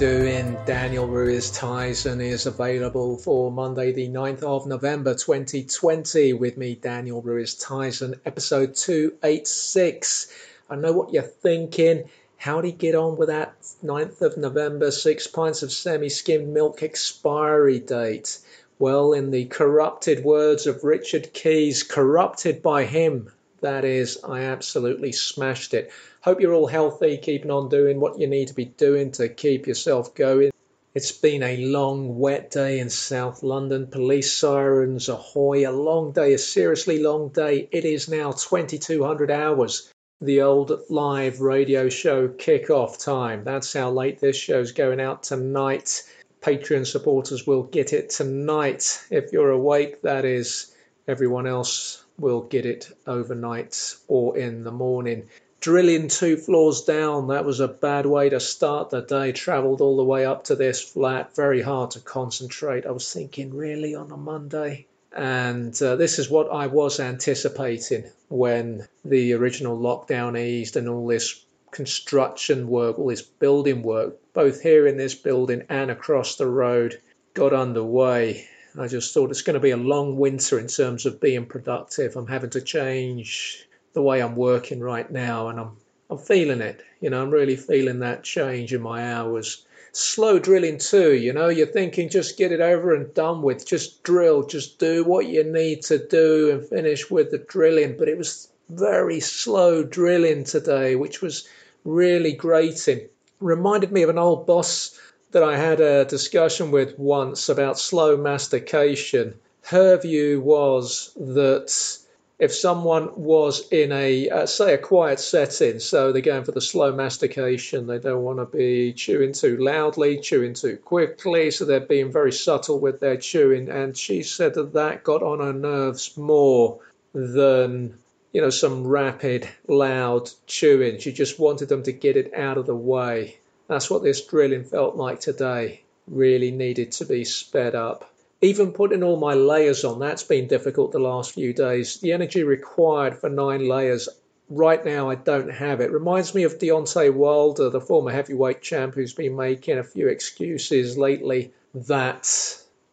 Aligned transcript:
Doing? 0.00 0.56
Daniel 0.64 1.06
Ruiz 1.06 1.50
Tyson 1.50 2.22
is 2.22 2.46
available 2.46 3.18
for 3.18 3.52
Monday 3.52 3.92
the 3.92 4.08
9th 4.08 4.42
of 4.42 4.66
November 4.66 5.12
2020 5.12 6.32
with 6.32 6.56
me, 6.56 6.74
Daniel 6.74 7.20
Ruiz 7.20 7.54
Tyson, 7.54 8.14
episode 8.24 8.74
286. 8.76 10.32
I 10.70 10.76
know 10.76 10.92
what 10.92 11.12
you're 11.12 11.22
thinking. 11.22 12.08
How 12.38 12.62
do 12.62 12.68
you 12.68 12.74
get 12.74 12.94
on 12.94 13.18
with 13.18 13.28
that 13.28 13.60
9th 13.84 14.22
of 14.22 14.38
November 14.38 14.90
six 14.90 15.26
pints 15.26 15.62
of 15.62 15.70
semi-skimmed 15.70 16.48
milk 16.48 16.82
expiry 16.82 17.78
date? 17.78 18.38
Well, 18.78 19.12
in 19.12 19.30
the 19.30 19.44
corrupted 19.44 20.24
words 20.24 20.66
of 20.66 20.82
Richard 20.82 21.34
Keys, 21.34 21.82
corrupted 21.82 22.62
by 22.62 22.84
him, 22.84 23.30
that 23.60 23.84
is, 23.84 24.18
I 24.24 24.44
absolutely 24.44 25.12
smashed 25.12 25.74
it. 25.74 25.90
Hope 26.22 26.42
you're 26.42 26.52
all 26.52 26.66
healthy, 26.66 27.16
keeping 27.16 27.50
on 27.50 27.70
doing 27.70 27.98
what 27.98 28.18
you 28.18 28.26
need 28.26 28.48
to 28.48 28.54
be 28.54 28.66
doing 28.66 29.10
to 29.12 29.26
keep 29.30 29.66
yourself 29.66 30.14
going. 30.14 30.50
It's 30.94 31.12
been 31.12 31.42
a 31.42 31.64
long, 31.64 32.18
wet 32.18 32.50
day 32.50 32.78
in 32.78 32.90
South 32.90 33.42
London. 33.42 33.86
Police 33.86 34.30
sirens 34.30 35.08
ahoy. 35.08 35.66
A 35.66 35.72
long 35.72 36.12
day, 36.12 36.34
a 36.34 36.38
seriously 36.38 37.02
long 37.02 37.30
day. 37.30 37.70
It 37.72 37.86
is 37.86 38.10
now 38.10 38.32
2200 38.32 39.30
hours. 39.30 39.90
The 40.20 40.42
old 40.42 40.72
live 40.90 41.40
radio 41.40 41.88
show 41.88 42.28
kick-off 42.28 42.98
time. 42.98 43.42
That's 43.44 43.72
how 43.72 43.90
late 43.90 44.20
this 44.20 44.36
show's 44.36 44.72
going 44.72 45.00
out 45.00 45.22
tonight. 45.22 46.02
Patreon 46.42 46.86
supporters 46.86 47.46
will 47.46 47.62
get 47.62 47.94
it 47.94 48.10
tonight. 48.10 49.06
If 49.10 49.32
you're 49.32 49.52
awake, 49.52 50.02
that 50.02 50.26
is. 50.26 50.74
Everyone 51.08 51.46
else 51.46 52.04
will 52.18 52.42
get 52.42 52.66
it 52.66 52.92
overnight 53.06 53.96
or 54.06 54.36
in 54.36 54.64
the 54.64 54.70
morning. 54.70 55.30
Drilling 55.60 56.08
two 56.08 56.38
floors 56.38 56.82
down, 56.84 57.28
that 57.28 57.44
was 57.44 57.60
a 57.60 57.68
bad 57.68 58.06
way 58.06 58.30
to 58.30 58.40
start 58.40 58.88
the 58.88 59.02
day. 59.02 59.32
Travelled 59.32 59.82
all 59.82 59.98
the 59.98 60.04
way 60.04 60.24
up 60.24 60.44
to 60.44 60.56
this 60.56 60.82
flat, 60.82 61.36
very 61.36 61.60
hard 61.60 61.90
to 61.90 62.00
concentrate. 62.00 62.86
I 62.86 62.92
was 62.92 63.12
thinking, 63.12 63.54
really, 63.54 63.94
on 63.94 64.10
a 64.10 64.16
Monday? 64.16 64.86
And 65.12 65.80
uh, 65.82 65.96
this 65.96 66.18
is 66.18 66.30
what 66.30 66.50
I 66.50 66.68
was 66.68 66.98
anticipating 66.98 68.04
when 68.28 68.88
the 69.04 69.34
original 69.34 69.78
lockdown 69.78 70.38
eased 70.38 70.76
and 70.76 70.88
all 70.88 71.06
this 71.06 71.44
construction 71.70 72.68
work, 72.68 72.98
all 72.98 73.08
this 73.08 73.20
building 73.20 73.82
work, 73.82 74.16
both 74.32 74.62
here 74.62 74.86
in 74.86 74.96
this 74.96 75.14
building 75.14 75.64
and 75.68 75.90
across 75.90 76.36
the 76.36 76.46
road, 76.46 77.00
got 77.34 77.52
underway. 77.52 78.46
I 78.78 78.86
just 78.86 79.12
thought 79.12 79.30
it's 79.30 79.42
going 79.42 79.54
to 79.54 79.60
be 79.60 79.72
a 79.72 79.76
long 79.76 80.16
winter 80.16 80.58
in 80.58 80.68
terms 80.68 81.04
of 81.04 81.20
being 81.20 81.44
productive. 81.44 82.16
I'm 82.16 82.28
having 82.28 82.50
to 82.50 82.60
change 82.62 83.66
the 83.92 84.02
way 84.02 84.20
I'm 84.20 84.36
working 84.36 84.80
right 84.80 85.10
now, 85.10 85.48
and 85.48 85.58
I'm 85.58 85.76
I'm 86.10 86.18
feeling 86.18 86.60
it. 86.60 86.82
You 87.00 87.10
know, 87.10 87.22
I'm 87.22 87.30
really 87.30 87.56
feeling 87.56 88.00
that 88.00 88.24
change 88.24 88.74
in 88.74 88.82
my 88.82 89.12
hours. 89.12 89.64
Slow 89.92 90.38
drilling 90.40 90.78
too. 90.78 91.14
You 91.14 91.32
know, 91.32 91.48
you're 91.48 91.66
thinking 91.66 92.08
just 92.08 92.36
get 92.36 92.52
it 92.52 92.60
over 92.60 92.94
and 92.94 93.14
done 93.14 93.42
with. 93.42 93.64
Just 93.64 94.02
drill. 94.02 94.42
Just 94.42 94.78
do 94.78 95.04
what 95.04 95.26
you 95.26 95.44
need 95.44 95.82
to 95.82 95.98
do 95.98 96.50
and 96.50 96.66
finish 96.66 97.10
with 97.10 97.30
the 97.30 97.38
drilling. 97.38 97.96
But 97.96 98.08
it 98.08 98.18
was 98.18 98.48
very 98.68 99.20
slow 99.20 99.84
drilling 99.84 100.44
today, 100.44 100.96
which 100.96 101.22
was 101.22 101.48
really 101.84 102.32
grating. 102.32 103.08
Reminded 103.40 103.92
me 103.92 104.02
of 104.02 104.10
an 104.10 104.18
old 104.18 104.46
boss 104.46 104.98
that 105.30 105.44
I 105.44 105.56
had 105.56 105.80
a 105.80 106.04
discussion 106.04 106.72
with 106.72 106.98
once 106.98 107.48
about 107.48 107.78
slow 107.78 108.16
mastication. 108.16 109.34
Her 109.62 109.96
view 109.96 110.40
was 110.40 111.12
that 111.16 111.98
if 112.40 112.54
someone 112.54 113.10
was 113.16 113.68
in 113.68 113.92
a, 113.92 114.30
uh, 114.30 114.46
say, 114.46 114.74
a 114.74 114.78
quiet 114.78 115.20
setting, 115.20 115.78
so 115.78 116.10
they're 116.10 116.22
going 116.22 116.44
for 116.44 116.52
the 116.52 116.60
slow 116.60 116.90
mastication, 116.92 117.86
they 117.86 117.98
don't 117.98 118.22
want 118.22 118.38
to 118.38 118.46
be 118.46 118.94
chewing 118.94 119.34
too 119.34 119.58
loudly, 119.58 120.18
chewing 120.20 120.54
too 120.54 120.78
quickly, 120.78 121.50
so 121.50 121.66
they're 121.66 121.80
being 121.80 122.10
very 122.10 122.32
subtle 122.32 122.80
with 122.80 122.98
their 122.98 123.18
chewing. 123.18 123.68
And 123.68 123.96
she 123.96 124.22
said 124.22 124.54
that 124.54 124.72
that 124.72 125.04
got 125.04 125.22
on 125.22 125.40
her 125.40 125.52
nerves 125.52 126.16
more 126.16 126.80
than 127.12 127.98
you 128.32 128.40
know, 128.40 128.50
some 128.50 128.86
rapid, 128.86 129.48
loud 129.66 130.30
chewing. 130.46 130.98
She 130.98 131.12
just 131.12 131.38
wanted 131.38 131.68
them 131.68 131.82
to 131.82 131.92
get 131.92 132.16
it 132.16 132.32
out 132.34 132.58
of 132.58 132.66
the 132.66 132.76
way. 132.76 133.38
That's 133.66 133.90
what 133.90 134.02
this 134.02 134.24
drilling 134.24 134.64
felt 134.64 134.96
like 134.96 135.20
today. 135.20 135.82
Really 136.06 136.50
needed 136.50 136.92
to 136.92 137.04
be 137.04 137.24
sped 137.24 137.74
up. 137.74 138.09
Even 138.42 138.72
putting 138.72 139.02
all 139.02 139.18
my 139.18 139.34
layers 139.34 139.84
on, 139.84 139.98
that's 139.98 140.22
been 140.22 140.46
difficult 140.46 140.92
the 140.92 140.98
last 140.98 141.32
few 141.32 141.52
days. 141.52 142.00
The 142.00 142.12
energy 142.12 142.42
required 142.42 143.18
for 143.18 143.28
nine 143.28 143.68
layers, 143.68 144.08
right 144.48 144.82
now 144.84 145.10
I 145.10 145.14
don't 145.14 145.50
have 145.50 145.80
it. 145.80 145.90
Reminds 145.90 146.34
me 146.34 146.44
of 146.44 146.58
Deontay 146.58 147.12
Wilder, 147.12 147.68
the 147.68 147.80
former 147.80 148.10
heavyweight 148.10 148.62
champ 148.62 148.94
who's 148.94 149.12
been 149.12 149.36
making 149.36 149.78
a 149.78 149.84
few 149.84 150.08
excuses 150.08 150.96
lately. 150.96 151.52
That 151.74 152.22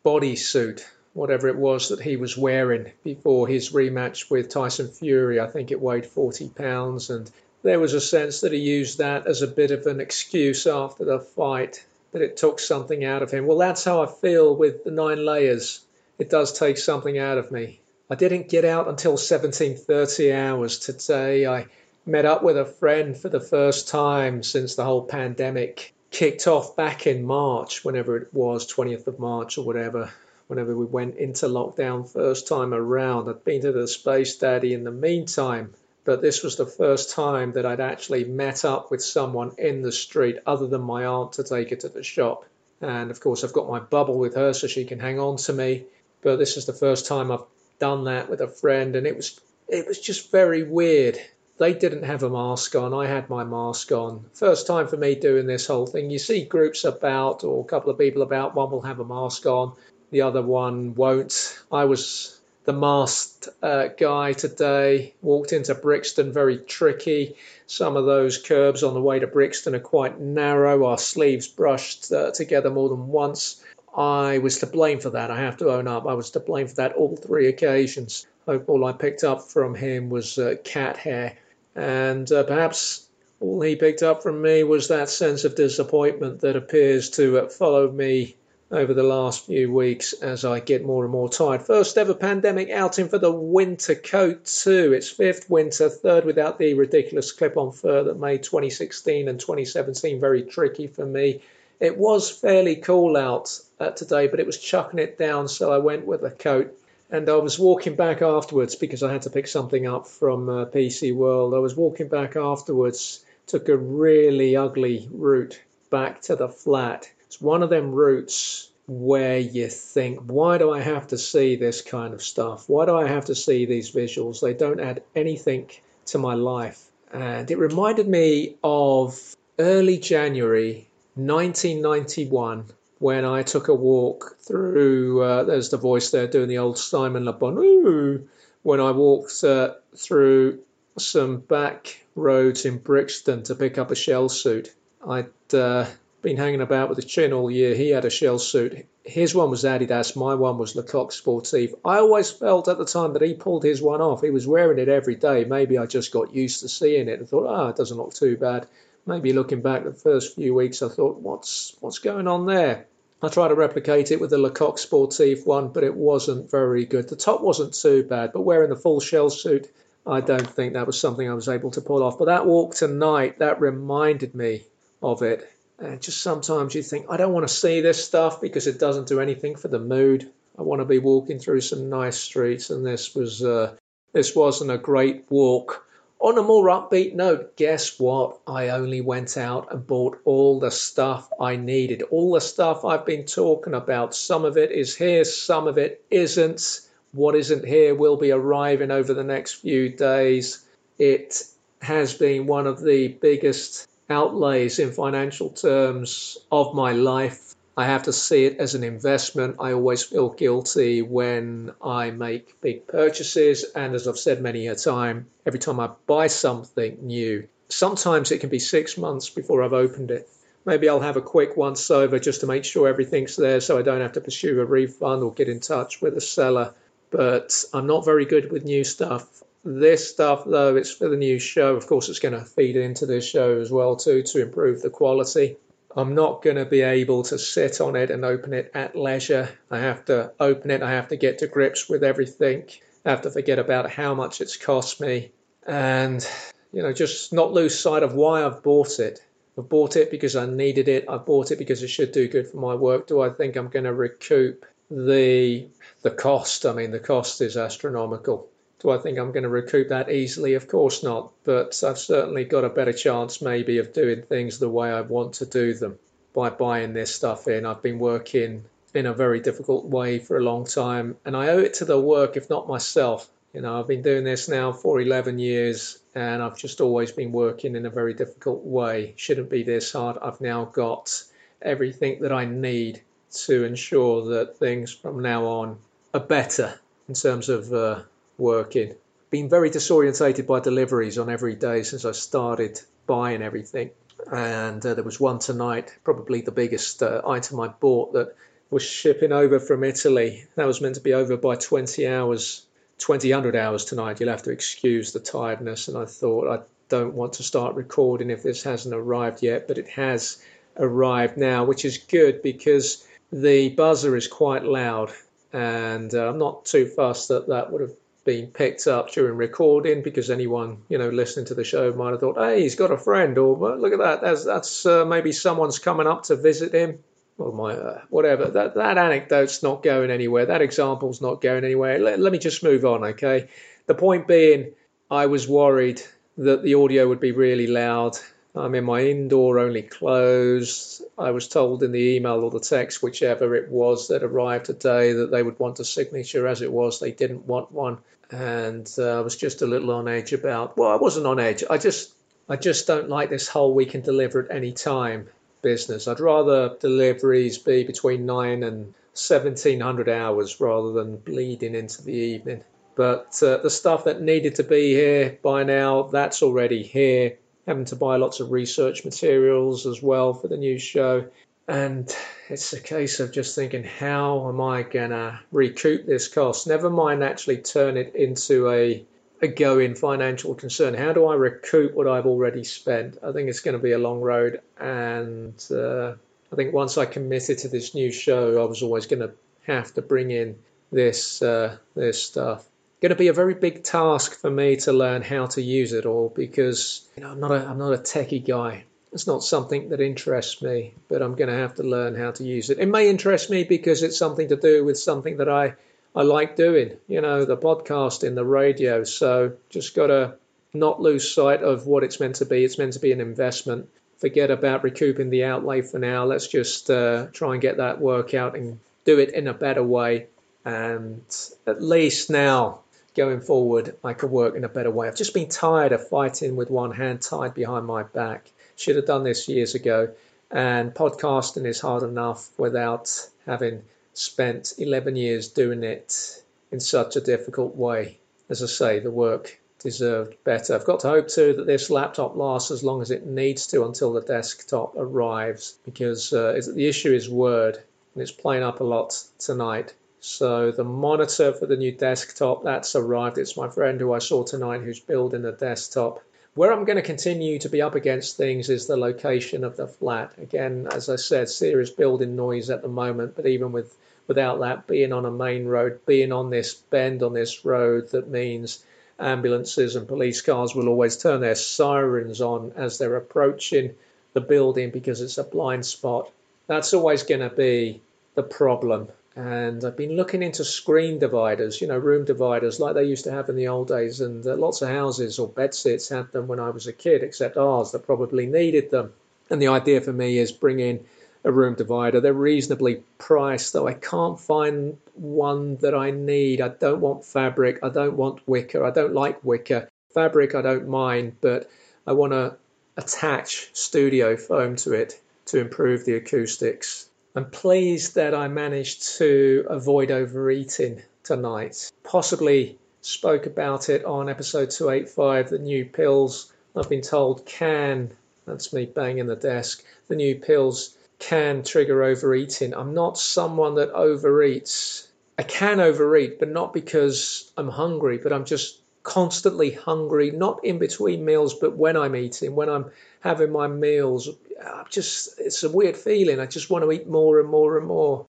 bodysuit, 0.05 0.83
whatever 1.13 1.47
it 1.47 1.55
was 1.55 1.89
that 1.89 2.01
he 2.01 2.17
was 2.17 2.37
wearing 2.37 2.91
before 3.03 3.47
his 3.47 3.71
rematch 3.71 4.29
with 4.29 4.49
Tyson 4.49 4.89
Fury, 4.89 5.39
I 5.39 5.47
think 5.47 5.71
it 5.71 5.81
weighed 5.81 6.05
40 6.05 6.49
pounds 6.49 7.09
and 7.09 7.31
there 7.63 7.79
was 7.79 7.93
a 7.93 8.01
sense 8.01 8.41
that 8.41 8.51
he 8.53 8.59
used 8.59 8.99
that 8.99 9.25
as 9.27 9.41
a 9.41 9.47
bit 9.47 9.71
of 9.71 9.87
an 9.87 9.99
excuse 9.99 10.67
after 10.67 11.05
the 11.05 11.19
fight, 11.19 11.83
that 12.11 12.21
it 12.21 12.37
took 12.37 12.59
something 12.59 13.03
out 13.03 13.21
of 13.21 13.31
him. 13.31 13.45
Well, 13.45 13.57
that's 13.57 13.83
how 13.83 14.01
I 14.01 14.07
feel 14.07 14.55
with 14.55 14.83
the 14.83 14.91
nine 14.91 15.25
layers. 15.25 15.81
It 16.17 16.29
does 16.29 16.57
take 16.57 16.77
something 16.77 17.17
out 17.17 17.37
of 17.37 17.51
me. 17.51 17.81
I 18.09 18.15
didn't 18.15 18.49
get 18.49 18.65
out 18.65 18.87
until 18.87 19.17
17:30 19.17 20.31
hours 20.31 20.79
today. 20.79 21.45
I 21.45 21.65
met 22.05 22.25
up 22.25 22.41
with 22.41 22.57
a 22.57 22.65
friend 22.65 23.17
for 23.17 23.29
the 23.29 23.41
first 23.41 23.89
time 23.89 24.41
since 24.41 24.75
the 24.75 24.85
whole 24.85 25.03
pandemic 25.03 25.93
kicked 26.09 26.47
off 26.47 26.75
back 26.75 27.05
in 27.05 27.25
March, 27.25 27.83
whenever 27.83 28.15
it 28.15 28.33
was, 28.33 28.65
20th 28.65 29.07
of 29.07 29.19
March 29.19 29.57
or 29.57 29.65
whatever, 29.65 30.09
whenever 30.47 30.75
we 30.75 30.85
went 30.85 31.17
into 31.17 31.47
lockdown 31.47 32.07
first 32.09 32.47
time 32.47 32.73
around. 32.73 33.27
I'd 33.27 33.43
been 33.43 33.61
to 33.61 33.73
the 33.73 33.87
Space 33.87 34.37
Daddy 34.37 34.73
in 34.73 34.85
the 34.85 34.91
meantime 34.91 35.73
but 36.07 36.21
this 36.21 36.41
was 36.41 36.55
the 36.55 36.65
first 36.65 37.11
time 37.11 37.51
that 37.51 37.65
I'd 37.65 37.81
actually 37.81 38.23
met 38.23 38.63
up 38.63 38.89
with 38.89 39.03
someone 39.03 39.51
in 39.57 39.81
the 39.81 39.91
street 39.91 40.37
other 40.45 40.65
than 40.65 40.79
my 40.79 41.05
aunt 41.05 41.33
to 41.33 41.43
take 41.43 41.71
her 41.71 41.75
to 41.75 41.89
the 41.89 42.01
shop. 42.01 42.45
And 42.79 43.11
of 43.11 43.19
course, 43.19 43.43
I've 43.43 43.51
got 43.51 43.67
my 43.67 43.79
bubble 43.79 44.17
with 44.17 44.35
her 44.35 44.53
so 44.53 44.67
she 44.67 44.85
can 44.85 45.01
hang 45.01 45.19
on 45.19 45.35
to 45.35 45.51
me. 45.51 45.83
But 46.21 46.37
this 46.37 46.55
is 46.55 46.65
the 46.65 46.71
first 46.71 47.07
time 47.07 47.29
I've 47.29 47.43
done 47.79 48.05
that 48.05 48.29
with 48.29 48.39
a 48.39 48.47
friend, 48.47 48.95
and 48.95 49.05
it 49.05 49.17
was 49.17 49.37
it 49.67 49.85
was 49.85 49.99
just 49.99 50.31
very 50.31 50.63
weird. 50.63 51.19
They 51.57 51.73
didn't 51.73 52.03
have 52.03 52.23
a 52.23 52.29
mask 52.29 52.73
on. 52.75 52.93
I 52.93 53.07
had 53.07 53.29
my 53.29 53.43
mask 53.43 53.91
on. 53.91 54.27
First 54.33 54.65
time 54.65 54.87
for 54.87 54.95
me 54.95 55.15
doing 55.15 55.45
this 55.45 55.67
whole 55.67 55.87
thing. 55.87 56.09
You 56.09 56.19
see 56.19 56.45
groups 56.45 56.85
about, 56.85 57.43
or 57.43 57.61
a 57.61 57.67
couple 57.67 57.91
of 57.91 57.97
people 57.97 58.21
about. 58.21 58.55
One 58.55 58.71
will 58.71 58.81
have 58.83 59.01
a 59.01 59.05
mask 59.05 59.45
on, 59.45 59.73
the 60.11 60.21
other 60.21 60.41
one 60.41 60.95
won't. 60.95 61.59
I 61.69 61.83
was 61.83 62.36
the 62.67 62.73
masked 62.73 63.47
uh, 63.63 63.87
guy 63.97 64.33
today 64.33 65.13
walked 65.21 65.53
into 65.53 65.73
Brixton 65.73 66.33
very 66.33 66.57
tricky. 66.57 67.37
Some 67.65 67.95
of 67.95 68.05
those 68.05 68.37
curbs 68.37 68.83
on 68.83 68.93
the 68.93 69.01
way 69.01 69.19
to 69.19 69.25
Brixton 69.25 69.73
are 69.73 69.79
quite 69.79 70.19
narrow. 70.19 70.85
Our 70.85 70.97
sleeves 70.97 71.47
brushed 71.47 72.11
uh, 72.11 72.31
together 72.31 72.69
more 72.69 72.89
than 72.89 73.07
once. 73.07 73.63
I 73.95 74.39
was 74.39 74.59
to 74.59 74.67
blame 74.67 74.99
for 74.99 75.11
that. 75.11 75.31
I 75.31 75.39
have 75.39 75.55
to 75.57 75.71
own 75.71 75.87
up. 75.87 76.05
I 76.05 76.13
was 76.15 76.31
to 76.31 76.41
blame 76.41 76.67
for 76.67 76.75
that 76.75 76.91
all 76.91 77.15
three 77.15 77.47
occasions. 77.47 78.27
All 78.45 78.83
I 78.83 78.91
picked 78.91 79.23
up 79.23 79.49
from 79.49 79.73
him 79.73 80.09
was 80.09 80.37
uh, 80.37 80.55
cat 80.65 80.97
hair, 80.97 81.37
and 81.73 82.29
uh, 82.29 82.43
perhaps 82.43 83.07
all 83.39 83.61
he 83.61 83.77
picked 83.77 84.03
up 84.03 84.21
from 84.21 84.41
me 84.41 84.63
was 84.63 84.89
that 84.89 85.07
sense 85.07 85.45
of 85.45 85.55
disappointment 85.55 86.41
that 86.41 86.57
appears 86.57 87.11
to 87.11 87.47
follow 87.47 87.89
me 87.89 88.35
over 88.71 88.93
the 88.93 89.03
last 89.03 89.45
few 89.45 89.71
weeks 89.71 90.13
as 90.13 90.43
I 90.43 90.59
get 90.59 90.85
more 90.85 91.03
and 91.03 91.11
more 91.11 91.29
tired. 91.29 91.61
First 91.61 91.97
ever 91.97 92.13
pandemic 92.13 92.69
outing 92.69 93.07
for 93.07 93.17
the 93.17 93.31
winter 93.31 93.95
coat 93.95 94.45
too. 94.45 94.93
It's 94.93 95.09
fifth 95.09 95.49
winter, 95.49 95.89
third 95.89 96.25
without 96.25 96.59
the 96.59 96.73
ridiculous 96.73 97.31
clip-on 97.31 97.71
fur 97.71 98.03
that 98.03 98.19
made 98.19 98.43
2016 98.43 99.27
and 99.27 99.39
2017 99.39 100.19
very 100.19 100.43
tricky 100.43 100.87
for 100.87 101.05
me. 101.05 101.41
It 101.79 101.97
was 101.97 102.29
fairly 102.29 102.75
cool 102.75 103.15
out 103.15 103.57
uh, 103.79 103.91
today, 103.91 104.27
but 104.27 104.39
it 104.39 104.45
was 104.45 104.57
chucking 104.57 104.99
it 104.99 105.17
down, 105.17 105.47
so 105.47 105.71
I 105.71 105.77
went 105.77 106.05
with 106.05 106.23
a 106.23 106.31
coat. 106.31 106.75
and 107.09 107.29
I 107.29 107.35
was 107.35 107.57
walking 107.57 107.95
back 107.95 108.21
afterwards 108.21 108.75
because 108.75 109.01
I 109.01 109.13
had 109.13 109.21
to 109.21 109.29
pick 109.29 109.47
something 109.47 109.87
up 109.87 110.07
from 110.07 110.49
uh, 110.49 110.65
PC 110.65 111.15
World. 111.15 111.53
I 111.53 111.59
was 111.59 111.75
walking 111.75 112.09
back 112.09 112.35
afterwards, 112.35 113.23
took 113.45 113.69
a 113.69 113.77
really 113.77 114.57
ugly 114.57 115.07
route 115.11 115.61
back 115.89 116.21
to 116.23 116.35
the 116.35 116.49
flat. 116.49 117.09
It's 117.27 117.41
one 117.41 117.61
of 117.61 117.69
them 117.69 117.91
routes 117.91 118.71
where 118.87 119.37
you 119.37 119.67
think, 119.67 120.19
why 120.19 120.57
do 120.57 120.71
I 120.71 120.79
have 120.79 121.07
to 121.07 121.17
see 121.17 121.57
this 121.57 121.81
kind 121.81 122.13
of 122.13 122.23
stuff? 122.23 122.69
Why 122.69 122.85
do 122.85 122.95
I 122.95 123.07
have 123.07 123.25
to 123.25 123.35
see 123.35 123.65
these 123.65 123.91
visuals? 123.91 124.39
They 124.39 124.53
don't 124.53 124.79
add 124.79 125.03
anything 125.13 125.69
to 126.07 126.17
my 126.17 126.35
life. 126.35 126.85
And 127.11 127.49
it 127.51 127.57
reminded 127.57 128.07
me 128.07 128.55
of 128.63 129.35
early 129.59 129.97
January 129.97 130.87
1991 131.15 132.65
when 132.99 133.25
I 133.25 133.43
took 133.43 133.67
a 133.67 133.73
walk 133.73 134.37
through, 134.39 135.21
uh, 135.21 135.43
there's 135.43 135.69
the 135.69 135.77
voice 135.77 136.09
there 136.11 136.27
doing 136.27 136.47
the 136.47 136.57
old 136.59 136.77
Simon 136.77 137.25
Le 137.25 137.33
Bon, 137.33 138.27
when 138.63 138.79
I 138.79 138.91
walked 138.91 139.43
uh, 139.43 139.75
through 139.95 140.59
some 140.97 141.37
back 141.37 142.03
roads 142.15 142.65
in 142.65 142.77
Brixton 142.77 143.43
to 143.43 143.55
pick 143.55 143.77
up 143.77 143.91
a 143.91 143.95
shell 143.95 144.29
suit. 144.29 144.73
I'd 145.07 145.29
uh, 145.53 145.85
been 146.27 146.35
hanging 146.35 146.59
about 146.59 146.89
with 146.89 146.97
the 146.97 147.05
chin 147.05 147.31
all 147.31 147.49
year. 147.49 147.73
He 147.73 147.91
had 147.91 148.03
a 148.03 148.09
shell 148.09 148.37
suit. 148.37 148.85
His 149.05 149.33
one 149.33 149.49
was 149.49 149.63
Adidas, 149.63 150.13
my 150.17 150.35
one 150.35 150.57
was 150.57 150.75
Le 150.75 150.83
Coq 150.83 151.11
Sportif. 151.11 151.73
I 151.85 151.99
always 151.99 152.29
felt 152.29 152.67
at 152.67 152.77
the 152.77 152.83
time 152.83 153.13
that 153.13 153.21
he 153.21 153.33
pulled 153.33 153.63
his 153.63 153.81
one 153.81 154.01
off. 154.01 154.21
He 154.21 154.29
was 154.29 154.45
wearing 154.45 154.77
it 154.77 154.89
every 154.89 155.15
day. 155.15 155.45
Maybe 155.45 155.77
I 155.77 155.85
just 155.85 156.11
got 156.11 156.35
used 156.35 156.59
to 156.59 156.67
seeing 156.67 157.07
it 157.07 157.19
and 157.19 157.29
thought, 157.29 157.47
ah, 157.47 157.63
oh, 157.63 157.69
it 157.69 157.77
doesn't 157.77 157.95
look 157.95 158.13
too 158.13 158.35
bad. 158.35 158.67
Maybe 159.05 159.31
looking 159.31 159.61
back 159.61 159.85
the 159.85 159.93
first 159.93 160.35
few 160.35 160.53
weeks, 160.53 160.81
I 160.81 160.89
thought, 160.89 161.21
what's 161.21 161.77
what's 161.79 161.99
going 161.99 162.27
on 162.27 162.45
there? 162.45 162.87
I 163.23 163.29
tried 163.29 163.47
to 163.47 163.55
replicate 163.55 164.11
it 164.11 164.19
with 164.19 164.31
the 164.31 164.37
Le 164.37 164.51
Coq 164.51 164.75
Sportif 164.75 165.45
one, 165.45 165.69
but 165.69 165.85
it 165.85 165.95
wasn't 165.95 166.51
very 166.51 166.83
good. 166.83 167.07
The 167.07 167.15
top 167.15 167.39
wasn't 167.39 167.73
too 167.73 168.03
bad, 168.03 168.33
but 168.33 168.41
wearing 168.41 168.69
the 168.69 168.75
full 168.75 168.99
shell 168.99 169.29
suit, 169.29 169.71
I 170.05 170.19
don't 170.19 170.49
think 170.49 170.73
that 170.73 170.87
was 170.87 170.99
something 170.99 171.29
I 171.29 171.35
was 171.35 171.47
able 171.47 171.71
to 171.71 171.81
pull 171.81 172.03
off. 172.03 172.17
But 172.19 172.25
that 172.25 172.45
walk 172.45 172.75
tonight, 172.75 173.39
that 173.39 173.61
reminded 173.61 174.35
me 174.35 174.63
of 175.01 175.21
it. 175.21 175.49
And 175.79 176.01
just 176.01 176.21
sometimes 176.21 176.73
you 176.73 176.81
think, 176.81 177.05
I 177.09 177.17
don't 177.17 177.33
want 177.33 177.47
to 177.47 177.53
see 177.53 177.81
this 177.81 178.03
stuff 178.03 178.41
because 178.41 178.65
it 178.65 178.79
doesn't 178.79 179.07
do 179.07 179.19
anything 179.19 179.55
for 179.55 179.67
the 179.67 179.79
mood. 179.79 180.31
I 180.57 180.63
want 180.63 180.81
to 180.81 180.85
be 180.85 180.97
walking 180.97 181.37
through 181.37 181.61
some 181.61 181.89
nice 181.89 182.17
streets, 182.17 182.71
and 182.71 182.83
this 182.83 183.13
was 183.13 183.43
uh, 183.43 183.75
this 184.11 184.35
wasn't 184.35 184.71
a 184.71 184.77
great 184.77 185.25
walk. 185.29 185.85
On 186.19 186.35
a 186.35 186.41
more 186.41 186.65
upbeat 186.65 187.13
note, 187.13 187.55
guess 187.55 187.99
what? 187.99 188.39
I 188.47 188.69
only 188.69 189.01
went 189.01 189.37
out 189.37 189.71
and 189.71 189.85
bought 189.85 190.19
all 190.25 190.59
the 190.59 190.71
stuff 190.71 191.29
I 191.39 191.57
needed. 191.57 192.01
All 192.01 192.33
the 192.33 192.41
stuff 192.41 192.83
I've 192.83 193.05
been 193.05 193.25
talking 193.25 193.75
about. 193.75 194.15
Some 194.15 194.43
of 194.43 194.57
it 194.57 194.71
is 194.71 194.95
here, 194.95 195.23
some 195.25 195.67
of 195.67 195.77
it 195.77 196.03
isn't. 196.09 196.81
What 197.11 197.35
isn't 197.35 197.65
here 197.65 197.93
will 197.93 198.17
be 198.17 198.31
arriving 198.31 198.89
over 198.89 199.13
the 199.13 199.23
next 199.23 199.61
few 199.61 199.89
days. 199.89 200.65
It 200.97 201.43
has 201.83 202.15
been 202.15 202.47
one 202.47 202.65
of 202.65 202.81
the 202.81 203.09
biggest 203.09 203.87
outlays 204.09 204.79
in 204.79 204.91
financial 204.91 205.49
terms 205.49 206.37
of 206.51 206.73
my 206.73 206.93
life. 206.93 207.55
I 207.75 207.85
have 207.85 208.03
to 208.03 208.13
see 208.13 208.45
it 208.45 208.57
as 208.57 208.73
an 208.73 208.83
investment. 208.83 209.57
I 209.59 209.73
always 209.73 210.03
feel 210.03 210.29
guilty 210.29 211.03
when 211.03 211.73
I 211.81 212.09
make 212.09 212.59
big 212.59 212.87
purchases. 212.87 213.65
And 213.75 213.93
as 213.93 214.07
I've 214.07 214.17
said 214.17 214.41
many 214.41 214.67
a 214.67 214.75
time, 214.75 215.27
every 215.45 215.59
time 215.59 215.79
I 215.79 215.91
buy 216.07 216.27
something 216.27 216.97
new, 217.01 217.47
sometimes 217.69 218.31
it 218.31 218.39
can 218.39 218.49
be 218.49 218.59
six 218.59 218.97
months 218.97 219.29
before 219.29 219.61
I've 219.61 219.73
opened 219.73 220.09
it. 220.09 220.27
Maybe 220.65 220.89
I'll 220.89 220.99
have 220.99 221.17
a 221.17 221.21
quick 221.21 221.55
once 221.55 221.91
over 221.91 222.19
just 222.19 222.41
to 222.41 222.47
make 222.47 222.65
sure 222.65 222.87
everything's 222.87 223.35
there 223.35 223.61
so 223.61 223.77
I 223.77 223.83
don't 223.83 224.01
have 224.01 224.13
to 224.13 224.21
pursue 224.21 224.59
a 224.59 224.65
refund 224.65 225.23
or 225.23 225.31
get 225.31 225.47
in 225.47 225.59
touch 225.59 226.01
with 226.01 226.17
a 226.17 226.21
seller. 226.21 226.73
But 227.11 227.63
I'm 227.73 227.87
not 227.87 228.03
very 228.03 228.25
good 228.25 228.51
with 228.51 228.65
new 228.65 228.83
stuff. 228.83 229.43
This 229.69 230.09
stuff, 230.09 230.45
though, 230.45 230.77
it's 230.77 230.91
for 230.91 231.09
the 231.09 231.17
new 231.17 231.39
show. 231.39 231.75
Of 231.75 231.87
course, 231.87 232.07
it's 232.07 232.19
going 232.19 232.33
to 232.33 232.45
feed 232.45 232.77
into 232.77 233.05
this 233.05 233.27
show 233.27 233.59
as 233.59 233.69
well, 233.69 233.97
too, 233.97 234.23
to 234.23 234.41
improve 234.41 234.81
the 234.81 234.89
quality. 234.89 235.57
I'm 235.93 236.15
not 236.15 236.41
going 236.41 236.55
to 236.55 236.63
be 236.63 236.83
able 236.83 237.23
to 237.23 237.37
sit 237.37 237.81
on 237.81 237.97
it 237.97 238.09
and 238.09 238.23
open 238.23 238.53
it 238.53 238.71
at 238.73 238.95
leisure. 238.95 239.49
I 239.69 239.79
have 239.79 240.05
to 240.05 240.31
open 240.39 240.71
it, 240.71 240.81
I 240.81 240.91
have 240.91 241.09
to 241.09 241.17
get 241.17 241.39
to 241.39 241.47
grips 241.47 241.89
with 241.89 242.01
everything, 242.01 242.69
I 243.05 243.09
have 243.09 243.23
to 243.23 243.29
forget 243.29 243.59
about 243.59 243.91
how 243.91 244.15
much 244.15 244.39
it's 244.39 244.55
cost 244.55 245.01
me, 245.01 245.31
and, 245.65 246.25
you 246.71 246.81
know, 246.81 246.93
just 246.93 247.33
not 247.33 247.51
lose 247.51 247.77
sight 247.77 248.03
of 248.03 248.13
why 248.13 248.45
I've 248.45 248.63
bought 248.63 248.99
it. 248.99 249.19
I've 249.57 249.67
bought 249.67 249.97
it 249.97 250.11
because 250.11 250.37
I 250.37 250.45
needed 250.45 250.87
it. 250.87 251.09
I 251.09 251.17
bought 251.17 251.51
it 251.51 251.57
because 251.57 251.83
it 251.83 251.89
should 251.89 252.13
do 252.13 252.29
good 252.29 252.47
for 252.47 252.57
my 252.57 252.73
work. 252.73 253.07
Do 253.07 253.19
I 253.19 253.31
think 253.31 253.57
I'm 253.57 253.67
going 253.67 253.83
to 253.83 253.93
recoup 253.93 254.65
the 254.89 255.67
the 256.03 256.11
cost? 256.11 256.65
I 256.65 256.71
mean, 256.71 256.91
the 256.91 256.99
cost 256.99 257.41
is 257.41 257.57
astronomical. 257.57 258.47
Do 258.79 258.91
I 258.91 258.99
think 258.99 259.17
I'm 259.17 259.31
going 259.31 259.43
to 259.43 259.49
recoup 259.49 259.89
that 259.89 260.11
easily? 260.11 260.53
Of 260.53 260.67
course 260.67 261.01
not, 261.01 261.31
but 261.43 261.83
I've 261.83 261.97
certainly 261.97 262.43
got 262.43 262.63
a 262.63 262.69
better 262.69 262.93
chance 262.93 263.41
maybe 263.41 263.79
of 263.79 263.91
doing 263.91 264.21
things 264.21 264.59
the 264.59 264.69
way 264.69 264.91
I 264.91 265.01
want 265.01 265.33
to 265.35 265.47
do 265.47 265.73
them 265.73 265.97
by 266.33 266.51
buying 266.51 266.93
this 266.93 267.15
stuff 267.15 267.47
in. 267.47 267.65
I've 267.65 267.81
been 267.81 267.97
working 267.97 268.65
in 268.93 269.07
a 269.07 269.13
very 269.13 269.39
difficult 269.39 269.85
way 269.85 270.19
for 270.19 270.37
a 270.37 270.43
long 270.43 270.65
time, 270.65 271.17
and 271.25 271.35
I 271.35 271.49
owe 271.49 271.59
it 271.59 271.73
to 271.75 271.85
the 271.85 271.99
work, 271.99 272.37
if 272.37 272.51
not 272.51 272.67
myself. 272.67 273.27
You 273.53 273.61
know, 273.61 273.79
I've 273.79 273.87
been 273.87 274.03
doing 274.03 274.23
this 274.23 274.47
now 274.47 274.71
for 274.71 275.01
11 275.01 275.39
years, 275.39 275.97
and 276.13 276.43
I've 276.43 276.57
just 276.57 276.79
always 276.79 277.11
been 277.11 277.31
working 277.31 277.75
in 277.75 277.87
a 277.87 277.89
very 277.89 278.13
difficult 278.13 278.63
way. 278.63 279.13
Shouldn't 279.15 279.49
be 279.49 279.63
this 279.63 279.91
hard. 279.91 280.17
I've 280.21 280.39
now 280.39 280.65
got 280.65 281.23
everything 281.63 282.21
that 282.21 282.31
I 282.31 282.45
need 282.45 283.01
to 283.45 283.63
ensure 283.63 284.25
that 284.25 284.57
things 284.57 284.93
from 284.93 285.21
now 285.21 285.45
on 285.45 285.79
are 286.13 286.19
better 286.19 286.79
in 287.07 287.15
terms 287.15 287.49
of 287.49 287.73
uh, 287.73 288.03
working. 288.37 288.95
Been 289.29 289.49
very 289.49 289.69
disorientated 289.69 290.47
by 290.47 290.59
deliveries 290.59 291.17
on 291.17 291.29
every 291.29 291.55
day 291.55 291.83
since 291.83 292.05
I 292.05 292.11
started 292.11 292.79
buying 293.05 293.41
everything. 293.41 293.91
And 294.31 294.85
uh, 294.85 294.93
there 294.93 295.03
was 295.03 295.19
one 295.19 295.39
tonight, 295.39 295.95
probably 296.03 296.41
the 296.41 296.51
biggest 296.51 297.03
uh, 297.03 297.21
item 297.27 297.59
I 297.59 297.67
bought 297.67 298.13
that 298.13 298.35
was 298.69 298.83
shipping 298.83 299.31
over 299.31 299.59
from 299.59 299.83
Italy. 299.83 300.45
That 300.55 300.67
was 300.67 300.81
meant 300.81 300.95
to 300.95 301.01
be 301.01 301.13
over 301.13 301.37
by 301.37 301.55
20 301.55 302.07
hours, 302.07 302.65
20 302.99 303.31
hundred 303.31 303.55
hours 303.55 303.85
tonight. 303.85 304.19
You'll 304.19 304.29
have 304.29 304.43
to 304.43 304.51
excuse 304.51 305.13
the 305.13 305.19
tiredness. 305.19 305.87
And 305.87 305.97
I 305.97 306.05
thought, 306.05 306.47
I 306.47 306.63
don't 306.89 307.13
want 307.13 307.33
to 307.33 307.43
start 307.43 307.75
recording 307.75 308.29
if 308.29 308.43
this 308.43 308.63
hasn't 308.63 308.95
arrived 308.95 309.43
yet, 309.43 309.67
but 309.67 309.77
it 309.77 309.87
has 309.89 310.41
arrived 310.77 311.37
now, 311.37 311.63
which 311.63 311.85
is 311.85 311.97
good 311.97 312.41
because 312.41 313.05
the 313.31 313.69
buzzer 313.69 314.15
is 314.15 314.27
quite 314.27 314.63
loud. 314.63 315.11
And 315.53 316.13
uh, 316.13 316.29
I'm 316.29 316.37
not 316.37 316.65
too 316.65 316.87
fussed 316.87 317.29
that 317.29 317.47
that 317.47 317.71
would 317.71 317.81
have 317.81 317.95
been 318.27 318.47
picked 318.47 318.87
up 318.87 319.09
during 319.09 319.37
recording 319.37 320.03
because 320.03 320.29
anyone 320.29 320.83
you 320.89 320.97
know 320.97 321.09
listening 321.09 321.45
to 321.45 321.55
the 321.55 321.63
show 321.63 321.93
might 321.93 322.11
have 322.11 322.19
thought, 322.19 322.37
"Hey, 322.37 322.61
he's 322.61 322.75
got 322.75 322.91
a 322.91 322.97
friend," 322.97 323.37
or 323.37 323.55
well, 323.55 323.79
"Look 323.79 323.93
at 323.93 323.99
that, 323.99 324.21
that's 324.21 324.43
that's 324.43 324.85
uh, 324.85 325.05
maybe 325.05 325.31
someone's 325.31 325.79
coming 325.79 326.05
up 326.05 326.23
to 326.23 326.35
visit 326.35 326.73
him." 326.73 326.99
Or 327.37 327.53
my 327.53 327.73
uh, 327.73 328.01
whatever 328.09 328.45
that 328.45 328.75
that 328.75 328.97
anecdote's 328.97 329.63
not 329.63 329.81
going 329.81 330.11
anywhere. 330.11 330.45
That 330.45 330.61
example's 330.61 331.21
not 331.21 331.41
going 331.41 331.63
anywhere. 331.63 331.99
Let, 331.99 332.19
let 332.19 332.33
me 332.33 332.37
just 332.37 332.63
move 332.63 332.83
on, 332.83 333.03
okay? 333.05 333.47
The 333.85 333.95
point 333.95 334.27
being, 334.27 334.73
I 335.09 335.27
was 335.27 335.47
worried 335.47 336.01
that 336.37 336.63
the 336.63 336.75
audio 336.75 337.07
would 337.07 337.21
be 337.21 337.31
really 337.31 337.67
loud. 337.67 338.17
I'm 338.55 338.75
in 338.75 338.85
my 338.85 339.01
indoor 339.01 339.59
only 339.59 339.83
clothes. 339.83 341.01
I 341.17 341.31
was 341.31 341.47
told 341.47 341.83
in 341.83 341.91
the 341.91 342.15
email 342.15 342.43
or 342.43 342.49
the 342.49 342.59
text, 342.59 343.03
whichever 343.03 343.55
it 343.55 343.69
was 343.69 344.07
that 344.07 344.23
arrived 344.23 344.65
today, 344.65 345.13
that 345.13 345.31
they 345.31 345.43
would 345.43 345.59
want 345.59 345.79
a 345.79 345.85
signature. 345.85 346.47
As 346.47 346.61
it 346.61 346.71
was, 346.71 346.99
they 346.99 347.11
didn't 347.11 347.45
want 347.45 347.71
one 347.71 347.99
and 348.31 348.91
uh, 348.97 349.19
I 349.19 349.21
was 349.21 349.37
just 349.37 349.61
a 349.61 349.67
little 349.67 349.91
on 349.91 350.07
edge 350.07 350.33
about. 350.33 350.77
Well, 350.77 350.91
I 350.91 350.95
wasn't 350.95 351.27
on 351.27 351.39
edge. 351.39 351.63
I 351.69 351.77
just 351.77 352.13
I 352.49 352.55
just 352.55 352.87
don't 352.87 353.09
like 353.09 353.29
this 353.29 353.47
whole 353.47 353.73
we 353.73 353.85
can 353.85 354.01
deliver 354.01 354.43
at 354.43 354.55
any 354.55 354.71
time 354.71 355.27
business. 355.61 356.07
I'd 356.07 356.19
rather 356.19 356.75
deliveries 356.79 357.57
be 357.57 357.83
between 357.83 358.25
nine 358.25 358.63
and 358.63 358.93
seventeen 359.13 359.79
hundred 359.79 360.09
hours 360.09 360.59
rather 360.59 360.91
than 360.91 361.17
bleeding 361.17 361.75
into 361.75 362.03
the 362.03 362.13
evening. 362.13 362.63
But 362.95 363.41
uh, 363.43 363.57
the 363.57 363.69
stuff 363.69 364.05
that 364.05 364.21
needed 364.21 364.55
to 364.55 364.63
be 364.63 364.93
here 364.93 365.37
by 365.43 365.63
now, 365.63 366.03
that's 366.03 366.41
already 366.41 366.81
here. 366.83 367.37
Having 367.67 367.85
to 367.85 367.95
buy 367.95 368.15
lots 368.15 368.39
of 368.39 368.51
research 368.51 369.03
materials 369.03 369.85
as 369.85 370.01
well 370.01 370.33
for 370.33 370.47
the 370.47 370.57
new 370.57 370.79
show. 370.79 371.25
And 371.67 372.15
it's 372.47 372.71
a 372.71 372.79
case 372.79 373.19
of 373.19 373.33
just 373.33 373.53
thinking, 373.55 373.83
how 373.83 374.47
am 374.47 374.61
I 374.61 374.83
going 374.83 375.09
to 375.09 375.39
recoup 375.51 376.05
this 376.05 376.29
cost? 376.29 376.65
Never 376.65 376.89
mind 376.89 377.23
actually 377.23 377.57
turn 377.57 377.97
it 377.97 378.15
into 378.15 378.69
a, 378.69 379.05
a 379.41 379.49
going 379.49 379.95
financial 379.95 380.55
concern. 380.55 380.93
How 380.93 381.11
do 381.11 381.25
I 381.25 381.35
recoup 381.35 381.93
what 381.93 382.07
I've 382.07 382.25
already 382.25 382.63
spent? 382.63 383.17
I 383.21 383.33
think 383.33 383.49
it's 383.49 383.59
going 383.59 383.75
to 383.75 383.83
be 383.83 383.91
a 383.91 383.97
long 383.97 384.21
road. 384.21 384.61
And 384.79 385.61
uh, 385.69 386.13
I 386.53 386.55
think 386.55 386.73
once 386.73 386.97
I 386.97 387.05
committed 387.05 387.57
to 387.59 387.67
this 387.67 387.93
new 387.93 388.13
show, 388.13 388.63
I 388.63 388.65
was 388.65 388.81
always 388.81 389.05
going 389.05 389.19
to 389.19 389.33
have 389.63 389.93
to 389.95 390.01
bring 390.01 390.31
in 390.31 390.57
this 390.91 391.41
uh, 391.41 391.77
this 391.95 392.23
stuff. 392.23 392.65
Going 393.01 393.11
to 393.11 393.15
be 393.15 393.27
a 393.27 393.33
very 393.33 393.53
big 393.53 393.83
task 393.83 394.39
for 394.39 394.49
me 394.49 394.77
to 394.77 394.91
learn 394.91 395.21
how 395.21 395.45
to 395.47 395.61
use 395.61 395.93
it 395.93 396.05
all 396.05 396.29
because 396.29 397.07
you 397.15 397.23
know 397.23 397.31
I'm 397.31 397.39
not 397.39 397.51
a 397.51 397.67
I'm 397.67 397.77
not 397.77 397.93
a 397.93 397.97
techie 397.97 398.45
guy 398.45 398.85
it's 399.17 399.27
not 399.27 399.43
something 399.43 399.89
that 399.89 400.01
interests 400.01 400.61
me, 400.61 400.93
but 401.07 401.21
I'm 401.21 401.35
going 401.35 401.49
to 401.49 401.55
have 401.55 401.75
to 401.75 401.83
learn 401.83 402.15
how 402.15 402.31
to 402.31 402.43
use 402.43 402.69
it. 402.69 402.79
It 402.79 402.87
may 402.87 403.09
interest 403.09 403.49
me 403.49 403.63
because 403.63 404.03
it's 404.03 404.17
something 404.17 404.49
to 404.49 404.55
do 404.55 404.83
with 404.83 404.99
something 404.99 405.37
that 405.37 405.49
I, 405.49 405.73
I 406.15 406.23
like 406.23 406.55
doing, 406.55 406.97
you 407.07 407.21
know, 407.21 407.45
the 407.45 407.57
podcasting, 407.57 408.35
the 408.35 408.45
radio. 408.45 409.03
So 409.03 409.53
just 409.69 409.95
got 409.95 410.07
to 410.07 410.35
not 410.73 411.01
lose 411.01 411.33
sight 411.33 411.63
of 411.63 411.87
what 411.87 412.03
it's 412.03 412.19
meant 412.19 412.35
to 412.35 412.45
be. 412.45 412.63
It's 412.63 412.77
meant 412.77 412.93
to 412.93 412.99
be 412.99 413.11
an 413.11 413.21
investment. 413.21 413.89
Forget 414.17 414.51
about 414.51 414.83
recouping 414.83 415.29
the 415.29 415.45
outlay 415.45 415.81
for 415.81 415.99
now. 415.99 416.25
Let's 416.25 416.47
just 416.47 416.89
uh, 416.89 417.27
try 417.33 417.53
and 417.53 417.61
get 417.61 417.77
that 417.77 417.99
work 417.99 418.33
out 418.33 418.55
and 418.55 418.79
do 419.05 419.19
it 419.19 419.33
in 419.33 419.47
a 419.47 419.53
better 419.53 419.83
way. 419.83 420.27
And 420.65 421.23
at 421.65 421.81
least 421.81 422.29
now, 422.29 422.81
going 423.17 423.41
forward, 423.41 423.97
I 424.03 424.13
could 424.13 424.29
work 424.29 424.55
in 424.55 424.63
a 424.63 424.69
better 424.69 424.91
way. 424.91 425.07
I've 425.07 425.15
just 425.15 425.33
been 425.33 425.49
tired 425.49 425.91
of 425.91 426.07
fighting 426.07 426.55
with 426.55 426.69
one 426.69 426.91
hand 426.91 427.21
tied 427.21 427.55
behind 427.55 427.85
my 427.85 428.03
back. 428.03 428.51
Should 428.77 428.95
have 428.95 429.07
done 429.07 429.23
this 429.23 429.49
years 429.49 429.75
ago. 429.75 430.13
And 430.51 430.93
podcasting 430.93 431.65
is 431.65 431.81
hard 431.81 432.03
enough 432.03 432.51
without 432.57 433.09
having 433.45 433.83
spent 434.13 434.73
11 434.77 435.15
years 435.15 435.49
doing 435.49 435.83
it 435.83 436.41
in 436.71 436.79
such 436.79 437.15
a 437.15 437.21
difficult 437.21 437.75
way. 437.75 438.19
As 438.49 438.63
I 438.63 438.67
say, 438.67 438.99
the 438.99 439.11
work 439.11 439.59
deserved 439.79 440.35
better. 440.43 440.75
I've 440.75 440.85
got 440.85 441.01
to 441.01 441.09
hope 441.09 441.27
too 441.27 441.53
that 441.53 441.67
this 441.67 441.89
laptop 441.89 442.35
lasts 442.35 442.71
as 442.71 442.83
long 442.83 443.01
as 443.01 443.11
it 443.11 443.25
needs 443.25 443.67
to 443.67 443.83
until 443.83 444.13
the 444.13 444.21
desktop 444.21 444.95
arrives 444.95 445.77
because 445.83 446.31
uh, 446.31 446.59
the 446.73 446.87
issue 446.87 447.13
is 447.13 447.29
Word 447.29 447.75
and 448.13 448.21
it's 448.21 448.31
playing 448.31 448.63
up 448.63 448.79
a 448.79 448.83
lot 448.83 449.23
tonight. 449.39 449.93
So 450.29 450.71
the 450.71 450.83
monitor 450.83 451.53
for 451.53 451.67
the 451.67 451.77
new 451.77 451.93
desktop 451.93 452.61
that's 452.61 452.97
arrived. 452.97 453.37
It's 453.37 453.55
my 453.55 453.69
friend 453.69 453.97
who 453.99 454.11
I 454.11 454.19
saw 454.19 454.43
tonight 454.43 454.81
who's 454.81 454.99
building 454.99 455.41
the 455.41 455.53
desktop. 455.53 456.21
Where 456.53 456.73
I'm 456.73 456.83
going 456.83 456.97
to 456.97 457.01
continue 457.01 457.57
to 457.59 457.69
be 457.69 457.81
up 457.81 457.95
against 457.95 458.35
things 458.35 458.69
is 458.69 458.87
the 458.87 458.97
location 458.97 459.63
of 459.63 459.77
the 459.77 459.87
flat. 459.87 460.33
Again, 460.37 460.89
as 460.91 461.07
I 461.07 461.15
said, 461.15 461.47
serious 461.47 461.89
building 461.89 462.35
noise 462.35 462.69
at 462.69 462.81
the 462.81 462.89
moment, 462.89 463.37
but 463.37 463.47
even 463.47 463.71
with 463.71 463.95
without 464.27 464.59
that 464.59 464.85
being 464.85 465.13
on 465.13 465.25
a 465.25 465.31
main 465.31 465.65
road, 465.65 466.05
being 466.05 466.33
on 466.33 466.49
this 466.49 466.73
bend 466.73 467.23
on 467.23 467.31
this 467.31 467.63
road, 467.63 468.09
that 468.09 468.27
means 468.27 468.83
ambulances 469.17 469.95
and 469.95 470.09
police 470.09 470.41
cars 470.41 470.75
will 470.75 470.89
always 470.89 471.15
turn 471.15 471.39
their 471.39 471.55
sirens 471.55 472.41
on 472.41 472.73
as 472.75 472.97
they're 472.97 473.15
approaching 473.15 473.95
the 474.33 474.41
building 474.41 474.91
because 474.91 475.21
it's 475.21 475.37
a 475.37 475.43
blind 475.45 475.85
spot. 475.85 476.29
That's 476.67 476.93
always 476.93 477.23
going 477.23 477.49
to 477.49 477.49
be 477.49 478.01
the 478.35 478.43
problem. 478.43 479.07
And 479.37 479.85
I've 479.85 479.95
been 479.95 480.15
looking 480.15 480.41
into 480.41 480.65
screen 480.65 481.19
dividers, 481.19 481.79
you 481.79 481.85
know, 481.85 481.99
room 481.99 482.25
dividers 482.25 482.79
like 482.79 482.95
they 482.95 483.03
used 483.03 483.25
to 483.25 483.31
have 483.31 483.49
in 483.49 483.55
the 483.55 483.67
old 483.67 483.87
days. 483.87 484.19
And 484.19 484.43
uh, 484.43 484.55
lots 484.55 484.81
of 484.81 484.89
houses 484.89 485.37
or 485.37 485.47
bedsits 485.47 486.09
had 486.09 486.31
them 486.31 486.47
when 486.47 486.59
I 486.59 486.71
was 486.71 486.87
a 486.87 486.91
kid, 486.91 487.21
except 487.21 487.55
ours 487.55 487.91
that 487.91 488.07
probably 488.07 488.47
needed 488.47 488.89
them. 488.89 489.13
And 489.51 489.61
the 489.61 489.67
idea 489.67 490.01
for 490.01 490.11
me 490.11 490.39
is 490.39 490.51
bring 490.51 490.79
in 490.79 491.05
a 491.43 491.51
room 491.51 491.75
divider. 491.75 492.19
They're 492.19 492.33
reasonably 492.33 493.03
priced, 493.19 493.73
though 493.73 493.87
I 493.87 493.93
can't 493.93 494.39
find 494.39 494.97
one 495.13 495.75
that 495.77 495.93
I 495.93 496.09
need. 496.09 496.59
I 496.59 496.69
don't 496.69 497.01
want 497.01 497.23
fabric. 497.23 497.77
I 497.83 497.89
don't 497.89 498.17
want 498.17 498.41
wicker. 498.47 498.83
I 498.83 498.89
don't 498.89 499.13
like 499.13 499.43
wicker. 499.43 499.87
Fabric 500.15 500.55
I 500.55 500.63
don't 500.63 500.87
mind, 500.87 501.35
but 501.41 501.69
I 502.07 502.13
want 502.13 502.33
to 502.33 502.55
attach 502.97 503.69
studio 503.73 504.35
foam 504.35 504.77
to 504.77 504.93
it 504.93 505.21
to 505.45 505.59
improve 505.59 506.05
the 506.05 506.15
acoustics. 506.15 507.06
I'm 507.37 507.51
pleased 507.51 508.15
that 508.15 508.33
I 508.33 508.47
managed 508.47 509.17
to 509.19 509.63
avoid 509.69 510.09
overeating 510.09 511.03
tonight. 511.21 511.91
Possibly 512.03 512.79
spoke 513.01 513.45
about 513.45 513.89
it 513.89 514.03
on 514.05 514.27
episode 514.27 514.71
285, 514.71 515.51
the 515.51 515.59
new 515.59 515.85
pills 515.85 516.51
I've 516.75 516.89
been 516.89 517.03
told 517.03 517.45
can, 517.45 518.11
that's 518.47 518.73
me 518.73 518.87
banging 518.87 519.27
the 519.27 519.35
desk, 519.35 519.85
the 520.07 520.15
new 520.15 520.33
pills 520.33 520.97
can 521.19 521.61
trigger 521.61 522.03
overeating. 522.03 522.73
I'm 522.73 522.95
not 522.95 523.19
someone 523.19 523.75
that 523.75 523.93
overeats. 523.93 525.05
I 525.37 525.43
can 525.43 525.79
overeat, 525.79 526.39
but 526.39 526.49
not 526.49 526.73
because 526.73 527.51
I'm 527.55 527.69
hungry, 527.69 528.17
but 528.17 528.33
I'm 528.33 528.45
just 528.45 528.79
constantly 529.07 529.71
hungry, 529.71 530.31
not 530.31 530.63
in 530.63 530.77
between 530.77 531.25
meals, 531.25 531.53
but 531.53 531.75
when 531.75 531.95
I'm 531.95 532.15
eating, 532.15 532.55
when 532.55 532.69
I'm 532.69 532.91
having 533.21 533.51
my 533.51 533.67
meals. 533.67 534.29
I'm 534.63 534.85
just, 534.89 535.39
it's 535.39 535.63
a 535.63 535.69
weird 535.69 535.97
feeling. 535.97 536.39
I 536.39 536.45
just 536.45 536.69
want 536.69 536.83
to 536.83 536.91
eat 536.91 537.07
more 537.07 537.39
and 537.39 537.49
more 537.49 537.77
and 537.77 537.87
more. 537.87 538.27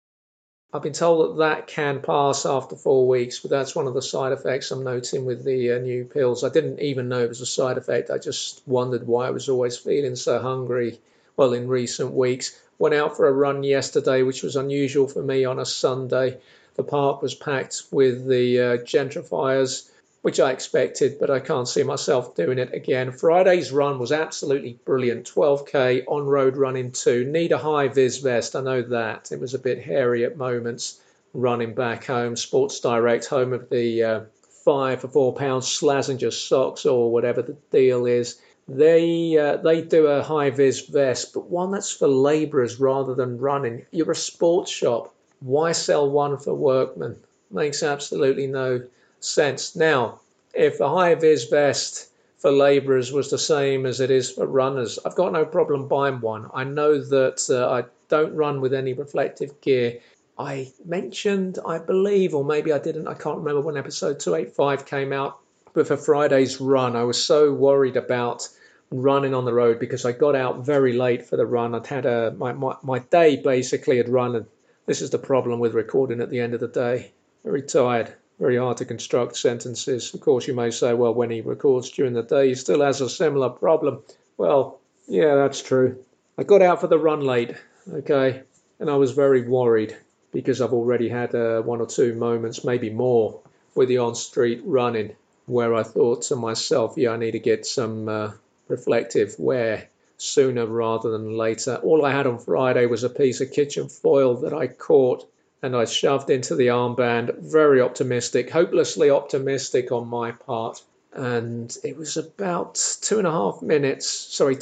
I've 0.73 0.83
been 0.83 0.93
told 0.93 1.31
that 1.31 1.43
that 1.43 1.67
can 1.67 2.01
pass 2.01 2.47
after 2.47 2.77
four 2.77 3.09
weeks, 3.09 3.41
but 3.41 3.51
that's 3.51 3.75
one 3.75 3.87
of 3.87 3.95
the 3.95 4.03
side 4.03 4.33
effects 4.33 4.71
I'm 4.71 4.85
noting 4.85 5.25
with 5.25 5.45
the 5.45 5.73
uh, 5.73 5.79
new 5.79 6.05
pills. 6.05 6.45
I 6.45 6.51
didn't 6.51 6.81
even 6.81 7.09
know 7.09 7.25
it 7.25 7.29
was 7.29 7.41
a 7.41 7.47
side 7.47 7.79
effect. 7.79 8.11
I 8.11 8.19
just 8.19 8.63
wondered 8.67 9.07
why 9.07 9.27
I 9.27 9.31
was 9.31 9.49
always 9.49 9.77
feeling 9.77 10.15
so 10.15 10.41
hungry. 10.41 11.01
Well, 11.37 11.55
in 11.55 11.69
recent 11.69 12.13
weeks, 12.13 12.61
Went 12.79 12.95
out 12.95 13.17
for 13.17 13.27
a 13.27 13.33
run 13.33 13.65
yesterday, 13.65 14.23
which 14.23 14.45
was 14.45 14.55
unusual 14.55 15.09
for 15.09 15.21
me 15.21 15.45
on 15.45 15.59
a 15.59 15.67
Sunday. 15.67 16.39
The 16.77 16.85
park 16.85 17.23
was 17.23 17.35
packed 17.35 17.83
with 17.91 18.29
the 18.29 18.61
uh, 18.61 18.77
gentrifiers, 18.77 19.91
which 20.23 20.41
I 20.41 20.51
expected, 20.51 21.19
but 21.21 21.31
I 21.31 21.41
can't 21.41 21.69
see 21.69 21.83
myself 21.83 22.35
doing 22.35 22.59
it 22.59 22.75
again. 22.75 23.13
Friday's 23.13 23.71
run 23.71 23.99
was 23.99 24.11
absolutely 24.11 24.79
brilliant 24.85 25.33
12k 25.33 26.05
on 26.09 26.27
road 26.27 26.57
running 26.57 26.91
too. 26.91 27.25
Need 27.25 27.53
a 27.53 27.59
high 27.59 27.89
vis 27.89 28.19
vest, 28.19 28.57
I 28.57 28.61
know 28.61 28.83
that. 28.83 29.31
It 29.31 29.41
was 29.41 29.55
a 29.55 29.59
bit 29.59 29.83
hairy 29.83 30.25
at 30.25 30.37
moments 30.37 31.01
running 31.33 31.75
back 31.75 32.05
home. 32.05 32.37
Sports 32.37 32.81
Direct, 32.81 33.27
home 33.27 33.53
of 33.53 33.69
the 33.69 34.03
uh, 34.03 34.21
five 34.65 35.01
for 35.01 35.09
four 35.09 35.35
pounds 35.35 35.67
Slazenger 35.67 36.33
socks 36.33 36.85
or 36.85 37.13
whatever 37.13 37.43
the 37.43 37.57
deal 37.71 38.07
is. 38.07 38.41
They 38.67 39.39
uh, 39.39 39.57
they 39.57 39.81
do 39.81 40.09
a 40.09 40.23
high 40.23 40.51
vis 40.51 40.81
vest, 40.81 41.33
but 41.33 41.49
one 41.49 41.71
that's 41.71 41.93
for 41.93 42.09
labourers 42.09 42.79
rather 42.79 43.15
than 43.15 43.39
running. 43.39 43.87
You're 43.93 44.11
a 44.11 44.17
sports 44.17 44.71
shop. 44.71 45.15
Why 45.41 45.73
sell 45.73 46.11
one 46.11 46.37
for 46.37 46.53
workmen? 46.53 47.17
Makes 47.51 47.83
absolutely 47.83 48.47
no 48.47 48.83
sense. 49.21 49.77
Now, 49.77 50.21
if 50.55 50.81
a 50.81 50.89
high 50.89 51.15
vis 51.15 51.45
vest 51.45 52.11
for 52.39 52.51
labourers 52.51 53.13
was 53.13 53.31
the 53.31 53.39
same 53.39 53.87
as 53.87 54.01
it 54.01 54.11
is 54.11 54.31
for 54.31 54.47
runners, 54.47 54.99
I've 55.05 55.15
got 55.15 55.33
no 55.33 55.45
problem 55.45 55.89
buying 55.89 56.21
one. 56.21 56.51
I 56.55 56.65
know 56.65 57.01
that 57.01 57.49
uh, 57.51 57.71
I 57.71 57.85
don't 58.09 58.35
run 58.35 58.61
with 58.61 58.75
any 58.75 58.93
reflective 58.93 59.61
gear. 59.61 60.01
I 60.39 60.73
mentioned, 60.85 61.59
I 61.67 61.79
believe, 61.79 62.35
or 62.35 62.45
maybe 62.45 62.73
I 62.73 62.79
didn't, 62.79 63.09
I 63.09 63.15
can't 63.15 63.39
remember 63.39 63.61
when 63.61 63.77
episode 63.77 64.21
285 64.21 64.87
came 64.87 65.13
out, 65.13 65.39
but 65.73 65.89
for 65.89 65.97
Friday's 65.97 66.61
run, 66.61 66.95
I 66.95 67.05
was 67.05 67.23
so 67.23 67.53
worried 67.53 67.97
about 67.97 68.49
running 68.91 69.35
on 69.35 69.45
the 69.45 69.53
road 69.53 69.79
because 69.79 70.05
I 70.05 70.13
got 70.13 70.35
out 70.35 70.65
very 70.65 70.93
late 70.93 71.27
for 71.27 71.37
the 71.37 71.45
run. 71.45 71.75
I'd 71.75 71.87
had 71.87 72.07
a 72.07 72.33
my, 72.33 72.53
my, 72.53 72.77
my 72.83 73.01
day 73.01 73.37
basically 73.37 73.99
had 73.99 74.09
run 74.09 74.37
and 74.37 74.47
this 74.87 75.03
is 75.03 75.11
the 75.11 75.19
problem 75.19 75.61
with 75.61 75.75
recording 75.75 76.21
at 76.21 76.31
the 76.31 76.41
end 76.41 76.55
of 76.55 76.61
the 76.61 76.69
day. 76.69 77.13
Very 77.45 77.63
tired, 77.63 78.15
very 78.38 78.57
hard 78.57 78.76
to 78.78 78.85
construct 78.85 79.37
sentences. 79.37 80.14
Of 80.14 80.21
course 80.21 80.47
you 80.47 80.54
may 80.54 80.71
say, 80.71 80.95
well 80.95 81.14
when 81.14 81.30
he 81.30 81.40
records 81.40 81.90
during 81.90 82.12
the 82.12 82.23
day 82.23 82.49
he 82.49 82.54
still 82.54 82.83
has 82.83 83.00
a 83.00 83.09
similar 83.09 83.49
problem. 83.49 84.02
Well, 84.37 84.80
yeah, 85.07 85.35
that's 85.35 85.62
true. 85.62 86.04
I 86.37 86.45
got 86.45 86.62
out 86.62 86.80
for 86.80 86.87
the 86.87 86.99
run 86.99 87.23
late, 87.23 87.54
okay, 87.92 88.42
and 88.78 88.88
I 88.88 88.97
was 88.97 89.12
very 89.12 89.42
worried 89.42 89.97
because 90.33 90.61
I've 90.61 90.73
already 90.73 91.09
had 91.09 91.35
uh, 91.35 91.62
one 91.62 91.80
or 91.80 91.87
two 91.87 92.14
moments, 92.14 92.64
maybe 92.64 92.90
more, 92.90 93.40
with 93.75 93.88
the 93.88 93.99
on 93.99 94.14
street 94.14 94.61
running 94.64 95.16
where 95.47 95.75
I 95.75 95.83
thought 95.83 96.23
to 96.23 96.37
myself, 96.37 96.95
yeah, 96.97 97.11
I 97.11 97.16
need 97.16 97.33
to 97.33 97.38
get 97.38 97.66
some 97.66 98.09
uh, 98.09 98.33
reflective 98.68 99.35
wear 99.38 99.88
sooner 100.18 100.66
rather 100.66 101.11
than 101.11 101.37
later. 101.37 101.76
All 101.76 102.04
I 102.04 102.12
had 102.12 102.26
on 102.26 102.38
Friday 102.38 102.87
was 102.87 103.02
a 103.02 103.11
piece 103.11 103.40
of 103.40 103.50
kitchen 103.50 103.88
foil 103.88 104.37
that 104.42 104.52
I 104.52 104.66
caught 104.66 105.28
and 105.62 105.77
I 105.77 105.85
shoved 105.85 106.31
into 106.31 106.55
the 106.55 106.69
armband. 106.69 107.38
Very 107.38 107.81
optimistic, 107.81 108.50
hopelessly 108.50 109.11
optimistic 109.11 109.93
on 109.93 110.09
my 110.09 110.33
part. 110.33 110.83
And 111.12 111.77
it 111.83 111.97
was 111.97 112.17
about 112.17 112.75
two 113.03 113.19
and 113.19 113.27
a 113.27 113.31
half 113.31 113.62
minutes. 113.62 114.09
Sorry. 114.09 114.57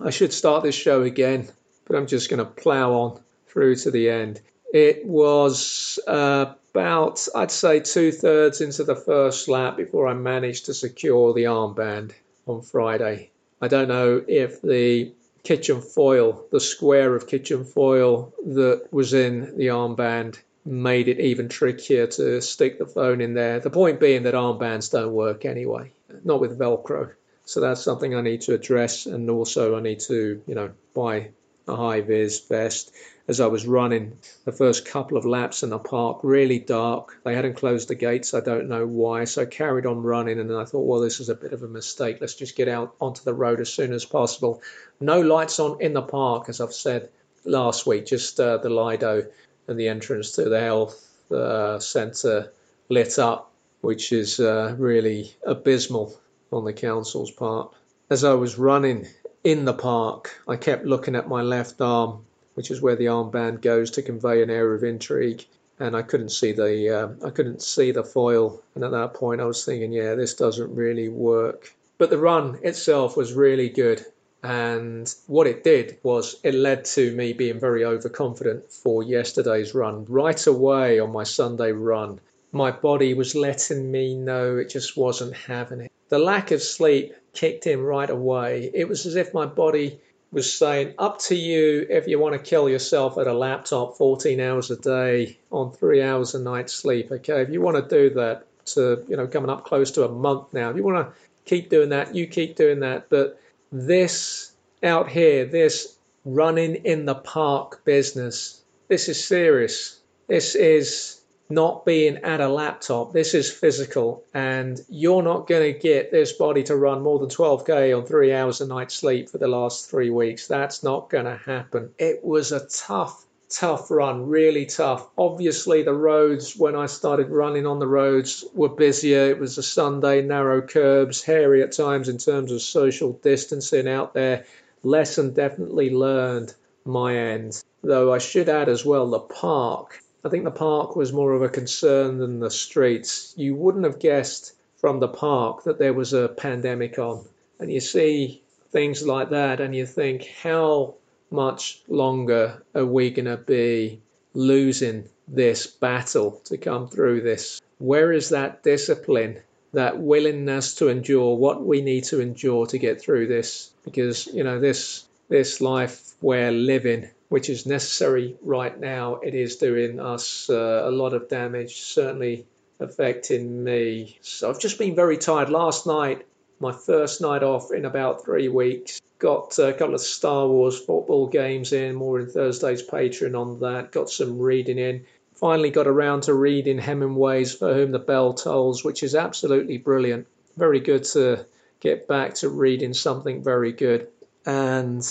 I 0.00 0.10
should 0.10 0.32
start 0.32 0.62
this 0.62 0.74
show 0.74 1.02
again, 1.02 1.48
but 1.86 1.96
I'm 1.96 2.06
just 2.06 2.28
going 2.28 2.38
to 2.38 2.44
plow 2.44 2.92
on 2.92 3.20
through 3.46 3.76
to 3.76 3.90
the 3.90 4.10
end. 4.10 4.40
It 4.72 5.06
was 5.06 5.98
uh, 6.06 6.54
about, 6.72 7.26
I'd 7.34 7.50
say, 7.50 7.80
two 7.80 8.12
thirds 8.12 8.60
into 8.60 8.84
the 8.84 8.96
first 8.96 9.48
lap 9.48 9.76
before 9.76 10.08
I 10.08 10.14
managed 10.14 10.66
to 10.66 10.74
secure 10.74 11.32
the 11.32 11.44
armband 11.44 12.12
on 12.46 12.62
Friday. 12.62 13.30
I 13.62 13.68
don't 13.68 13.88
know 13.88 14.22
if 14.26 14.60
the 14.60 15.12
kitchen 15.46 15.80
foil, 15.80 16.44
the 16.50 16.58
square 16.58 17.14
of 17.14 17.28
kitchen 17.28 17.64
foil 17.64 18.34
that 18.44 18.88
was 18.90 19.14
in 19.14 19.56
the 19.56 19.68
armband, 19.68 20.36
made 20.64 21.06
it 21.06 21.20
even 21.20 21.48
trickier 21.48 22.08
to 22.08 22.42
stick 22.42 22.80
the 22.80 22.86
phone 22.86 23.20
in 23.20 23.34
there. 23.34 23.60
The 23.60 23.70
point 23.70 24.00
being 24.00 24.24
that 24.24 24.34
armbands 24.34 24.90
don't 24.90 25.12
work 25.12 25.44
anyway, 25.44 25.92
not 26.24 26.40
with 26.40 26.58
Velcro. 26.58 27.12
So 27.44 27.60
that's 27.60 27.80
something 27.80 28.12
I 28.12 28.22
need 28.22 28.40
to 28.42 28.54
address, 28.54 29.06
and 29.06 29.30
also 29.30 29.76
I 29.76 29.80
need 29.80 30.00
to, 30.00 30.42
you 30.48 30.54
know, 30.56 30.72
buy 30.94 31.30
a 31.68 31.76
high 31.76 32.00
vis 32.00 32.40
vest 32.40 32.92
as 33.28 33.40
I 33.40 33.46
was 33.46 33.66
running 33.66 34.18
the 34.44 34.52
first 34.52 34.86
couple 34.86 35.16
of 35.16 35.26
laps 35.26 35.62
in 35.62 35.70
the 35.70 35.78
park, 35.78 36.20
really 36.22 36.58
dark. 36.58 37.18
They 37.24 37.34
hadn't 37.34 37.56
closed 37.56 37.88
the 37.88 37.94
gates, 37.94 38.34
I 38.34 38.40
don't 38.40 38.68
know 38.68 38.86
why. 38.86 39.24
So 39.24 39.42
I 39.42 39.46
carried 39.46 39.86
on 39.86 40.02
running 40.02 40.38
and 40.38 40.52
I 40.54 40.64
thought, 40.64 40.86
well, 40.86 41.00
this 41.00 41.18
is 41.18 41.28
a 41.28 41.34
bit 41.34 41.52
of 41.52 41.62
a 41.62 41.68
mistake. 41.68 42.18
Let's 42.20 42.34
just 42.34 42.56
get 42.56 42.68
out 42.68 42.94
onto 43.00 43.24
the 43.24 43.34
road 43.34 43.60
as 43.60 43.72
soon 43.72 43.92
as 43.92 44.04
possible. 44.04 44.62
No 45.00 45.20
lights 45.20 45.58
on 45.58 45.80
in 45.80 45.92
the 45.92 46.02
park, 46.02 46.48
as 46.48 46.60
I've 46.60 46.72
said 46.72 47.08
last 47.44 47.86
week, 47.86 48.06
just 48.06 48.38
uh, 48.38 48.58
the 48.58 48.70
Lido 48.70 49.26
and 49.68 49.78
the 49.78 49.88
entrance 49.88 50.32
to 50.32 50.48
the 50.48 50.60
health 50.60 51.12
uh, 51.32 51.78
centre 51.80 52.52
lit 52.88 53.18
up, 53.18 53.50
which 53.80 54.12
is 54.12 54.38
uh, 54.38 54.76
really 54.78 55.34
abysmal 55.44 56.16
on 56.52 56.64
the 56.64 56.72
council's 56.72 57.32
part. 57.32 57.72
As 58.08 58.22
I 58.22 58.34
was 58.34 58.56
running 58.56 59.06
in 59.42 59.64
the 59.64 59.74
park, 59.74 60.40
I 60.46 60.56
kept 60.56 60.84
looking 60.84 61.16
at 61.16 61.28
my 61.28 61.42
left 61.42 61.80
arm, 61.80 62.24
which 62.56 62.70
is 62.70 62.80
where 62.80 62.96
the 62.96 63.04
armband 63.04 63.60
goes 63.60 63.90
to 63.92 64.02
convey 64.02 64.42
an 64.42 64.50
air 64.50 64.74
of 64.74 64.82
intrigue, 64.82 65.44
and 65.78 65.94
I 65.94 66.00
couldn't 66.00 66.30
see 66.30 66.52
the 66.52 66.72
uh, 66.90 67.26
I 67.26 67.30
couldn't 67.30 67.62
see 67.62 67.90
the 67.90 68.02
foil. 68.02 68.62
And 68.74 68.82
at 68.82 68.92
that 68.92 69.12
point, 69.12 69.42
I 69.42 69.44
was 69.44 69.64
thinking, 69.64 69.92
yeah, 69.92 70.14
this 70.14 70.34
doesn't 70.34 70.74
really 70.74 71.10
work. 71.10 71.74
But 71.98 72.08
the 72.08 72.18
run 72.18 72.58
itself 72.62 73.16
was 73.16 73.34
really 73.34 73.68
good. 73.68 74.04
And 74.42 75.12
what 75.26 75.46
it 75.46 75.64
did 75.64 75.98
was 76.02 76.36
it 76.42 76.54
led 76.54 76.84
to 76.96 77.14
me 77.14 77.32
being 77.34 77.60
very 77.60 77.84
overconfident 77.84 78.70
for 78.70 79.02
yesterday's 79.02 79.74
run. 79.74 80.06
Right 80.08 80.46
away 80.46 80.98
on 80.98 81.12
my 81.12 81.24
Sunday 81.24 81.72
run, 81.72 82.20
my 82.52 82.70
body 82.70 83.12
was 83.12 83.34
letting 83.34 83.90
me 83.90 84.14
know 84.14 84.56
it 84.56 84.70
just 84.70 84.96
wasn't 84.96 85.34
having 85.34 85.80
it. 85.82 85.92
The 86.08 86.18
lack 86.18 86.52
of 86.52 86.62
sleep 86.62 87.14
kicked 87.32 87.66
in 87.66 87.82
right 87.82 88.08
away. 88.08 88.70
It 88.72 88.88
was 88.88 89.04
as 89.04 89.16
if 89.16 89.34
my 89.34 89.46
body 89.46 90.00
was 90.36 90.52
saying, 90.52 90.92
up 90.98 91.18
to 91.18 91.34
you 91.34 91.86
if 91.88 92.06
you 92.06 92.18
want 92.18 92.34
to 92.34 92.38
kill 92.38 92.68
yourself 92.68 93.16
at 93.16 93.26
a 93.26 93.32
laptop 93.32 93.96
14 93.96 94.38
hours 94.38 94.70
a 94.70 94.76
day 94.76 95.38
on 95.50 95.72
three 95.72 96.02
hours 96.02 96.34
a 96.34 96.38
night 96.38 96.68
sleep. 96.68 97.10
Okay, 97.10 97.40
if 97.40 97.48
you 97.48 97.62
want 97.62 97.76
to 97.76 97.88
do 97.88 98.14
that 98.14 98.46
to, 98.66 99.02
you 99.08 99.16
know, 99.16 99.26
coming 99.26 99.48
up 99.48 99.64
close 99.64 99.90
to 99.92 100.04
a 100.04 100.12
month 100.12 100.52
now, 100.52 100.68
if 100.68 100.76
you 100.76 100.84
want 100.84 101.08
to 101.08 101.20
keep 101.46 101.70
doing 101.70 101.88
that, 101.88 102.14
you 102.14 102.26
keep 102.26 102.54
doing 102.54 102.80
that. 102.80 103.08
But 103.08 103.40
this 103.72 104.52
out 104.82 105.08
here, 105.08 105.46
this 105.46 105.96
running 106.26 106.74
in 106.84 107.06
the 107.06 107.14
park 107.14 107.82
business, 107.86 108.60
this 108.88 109.08
is 109.08 109.24
serious. 109.24 110.00
This 110.26 110.54
is 110.54 111.22
not 111.48 111.84
being 111.84 112.16
at 112.18 112.40
a 112.40 112.48
laptop. 112.48 113.12
This 113.12 113.34
is 113.34 113.52
physical, 113.52 114.24
and 114.34 114.80
you're 114.88 115.22
not 115.22 115.46
going 115.46 115.72
to 115.72 115.78
get 115.78 116.10
this 116.10 116.32
body 116.32 116.64
to 116.64 116.76
run 116.76 117.02
more 117.02 117.18
than 117.18 117.28
12k 117.28 117.96
on 117.96 118.04
three 118.04 118.32
hours 118.32 118.60
a 118.60 118.66
night 118.66 118.90
sleep 118.90 119.28
for 119.28 119.38
the 119.38 119.48
last 119.48 119.88
three 119.88 120.10
weeks. 120.10 120.46
That's 120.48 120.82
not 120.82 121.08
going 121.08 121.26
to 121.26 121.36
happen. 121.36 121.90
It 121.98 122.24
was 122.24 122.50
a 122.50 122.66
tough, 122.66 123.24
tough 123.48 123.90
run, 123.90 124.28
really 124.28 124.66
tough. 124.66 125.08
Obviously, 125.16 125.82
the 125.82 125.94
roads, 125.94 126.56
when 126.56 126.74
I 126.74 126.86
started 126.86 127.30
running 127.30 127.66
on 127.66 127.78
the 127.78 127.86
roads, 127.86 128.44
were 128.52 128.68
busier. 128.68 129.30
It 129.30 129.38
was 129.38 129.56
a 129.56 129.62
Sunday, 129.62 130.22
narrow 130.22 130.62
curbs, 130.62 131.22
hairy 131.22 131.62
at 131.62 131.72
times 131.72 132.08
in 132.08 132.18
terms 132.18 132.50
of 132.50 132.60
social 132.60 133.12
distancing 133.12 133.88
out 133.88 134.14
there. 134.14 134.46
Lesson 134.82 135.32
definitely 135.32 135.90
learned 135.90 136.54
my 136.84 137.16
end. 137.16 137.62
Though 137.82 138.12
I 138.12 138.18
should 138.18 138.48
add 138.48 138.68
as 138.68 138.84
well 138.84 139.08
the 139.10 139.20
park. 139.20 140.00
I 140.26 140.28
think 140.28 140.42
the 140.42 140.50
park 140.50 140.96
was 140.96 141.12
more 141.12 141.34
of 141.34 141.42
a 141.42 141.48
concern 141.48 142.18
than 142.18 142.40
the 142.40 142.50
streets. 142.50 143.32
You 143.36 143.54
wouldn't 143.54 143.84
have 143.84 144.00
guessed 144.00 144.54
from 144.76 144.98
the 144.98 145.06
park 145.06 145.62
that 145.62 145.78
there 145.78 145.94
was 145.94 146.12
a 146.12 146.28
pandemic 146.28 146.98
on. 146.98 147.24
And 147.60 147.72
you 147.72 147.78
see 147.78 148.42
things 148.72 149.06
like 149.06 149.30
that 149.30 149.60
and 149.60 149.72
you 149.72 149.86
think, 149.86 150.26
how 150.42 150.94
much 151.30 151.80
longer 151.86 152.60
are 152.74 152.84
we 152.84 153.10
going 153.10 153.26
to 153.26 153.36
be 153.36 154.00
losing 154.34 155.08
this 155.28 155.68
battle 155.68 156.40
to 156.46 156.58
come 156.58 156.88
through 156.88 157.20
this? 157.20 157.60
Where 157.78 158.10
is 158.10 158.30
that 158.30 158.64
discipline, 158.64 159.42
that 159.74 160.00
willingness 160.00 160.74
to 160.76 160.88
endure 160.88 161.36
what 161.36 161.64
we 161.64 161.82
need 161.82 162.02
to 162.04 162.20
endure 162.20 162.66
to 162.66 162.78
get 162.78 163.00
through 163.00 163.28
this? 163.28 163.70
Because, 163.84 164.26
you 164.26 164.42
know, 164.42 164.58
this 164.58 165.04
this 165.28 165.60
life 165.60 166.14
we're 166.20 166.50
living, 166.50 167.10
which 167.28 167.50
is 167.50 167.66
necessary 167.66 168.36
right 168.42 168.78
now, 168.78 169.16
it 169.16 169.34
is 169.34 169.56
doing 169.56 170.00
us 170.00 170.48
uh, 170.48 170.82
a 170.84 170.90
lot 170.90 171.12
of 171.12 171.28
damage, 171.28 171.80
certainly 171.80 172.46
affecting 172.78 173.64
me. 173.64 174.18
So 174.20 174.50
I've 174.50 174.60
just 174.60 174.78
been 174.78 174.94
very 174.94 175.18
tired. 175.18 175.50
Last 175.50 175.86
night, 175.86 176.26
my 176.60 176.72
first 176.72 177.20
night 177.20 177.42
off 177.42 177.72
in 177.72 177.84
about 177.84 178.24
three 178.24 178.48
weeks, 178.48 179.00
Got 179.18 179.58
a 179.58 179.72
couple 179.72 179.94
of 179.94 180.02
Star 180.02 180.46
Wars 180.46 180.78
football 180.78 181.26
games 181.26 181.72
in, 181.72 181.94
more 181.94 182.20
in 182.20 182.28
Thursday's 182.28 182.86
Patreon 182.86 183.38
on 183.38 183.60
that. 183.60 183.90
Got 183.90 184.10
some 184.10 184.38
reading 184.38 184.78
in. 184.78 185.06
Finally 185.34 185.70
got 185.70 185.86
around 185.86 186.24
to 186.24 186.34
reading 186.34 186.78
Hemingway's 186.78 187.54
For 187.54 187.72
Whom 187.72 187.92
the 187.92 187.98
Bell 187.98 188.34
Tolls, 188.34 188.84
which 188.84 189.02
is 189.02 189.14
absolutely 189.14 189.78
brilliant. 189.78 190.26
Very 190.58 190.80
good 190.80 191.04
to 191.04 191.46
get 191.80 192.06
back 192.06 192.34
to 192.36 192.50
reading 192.50 192.92
something 192.92 193.42
very 193.42 193.72
good. 193.72 194.08
And 194.44 195.02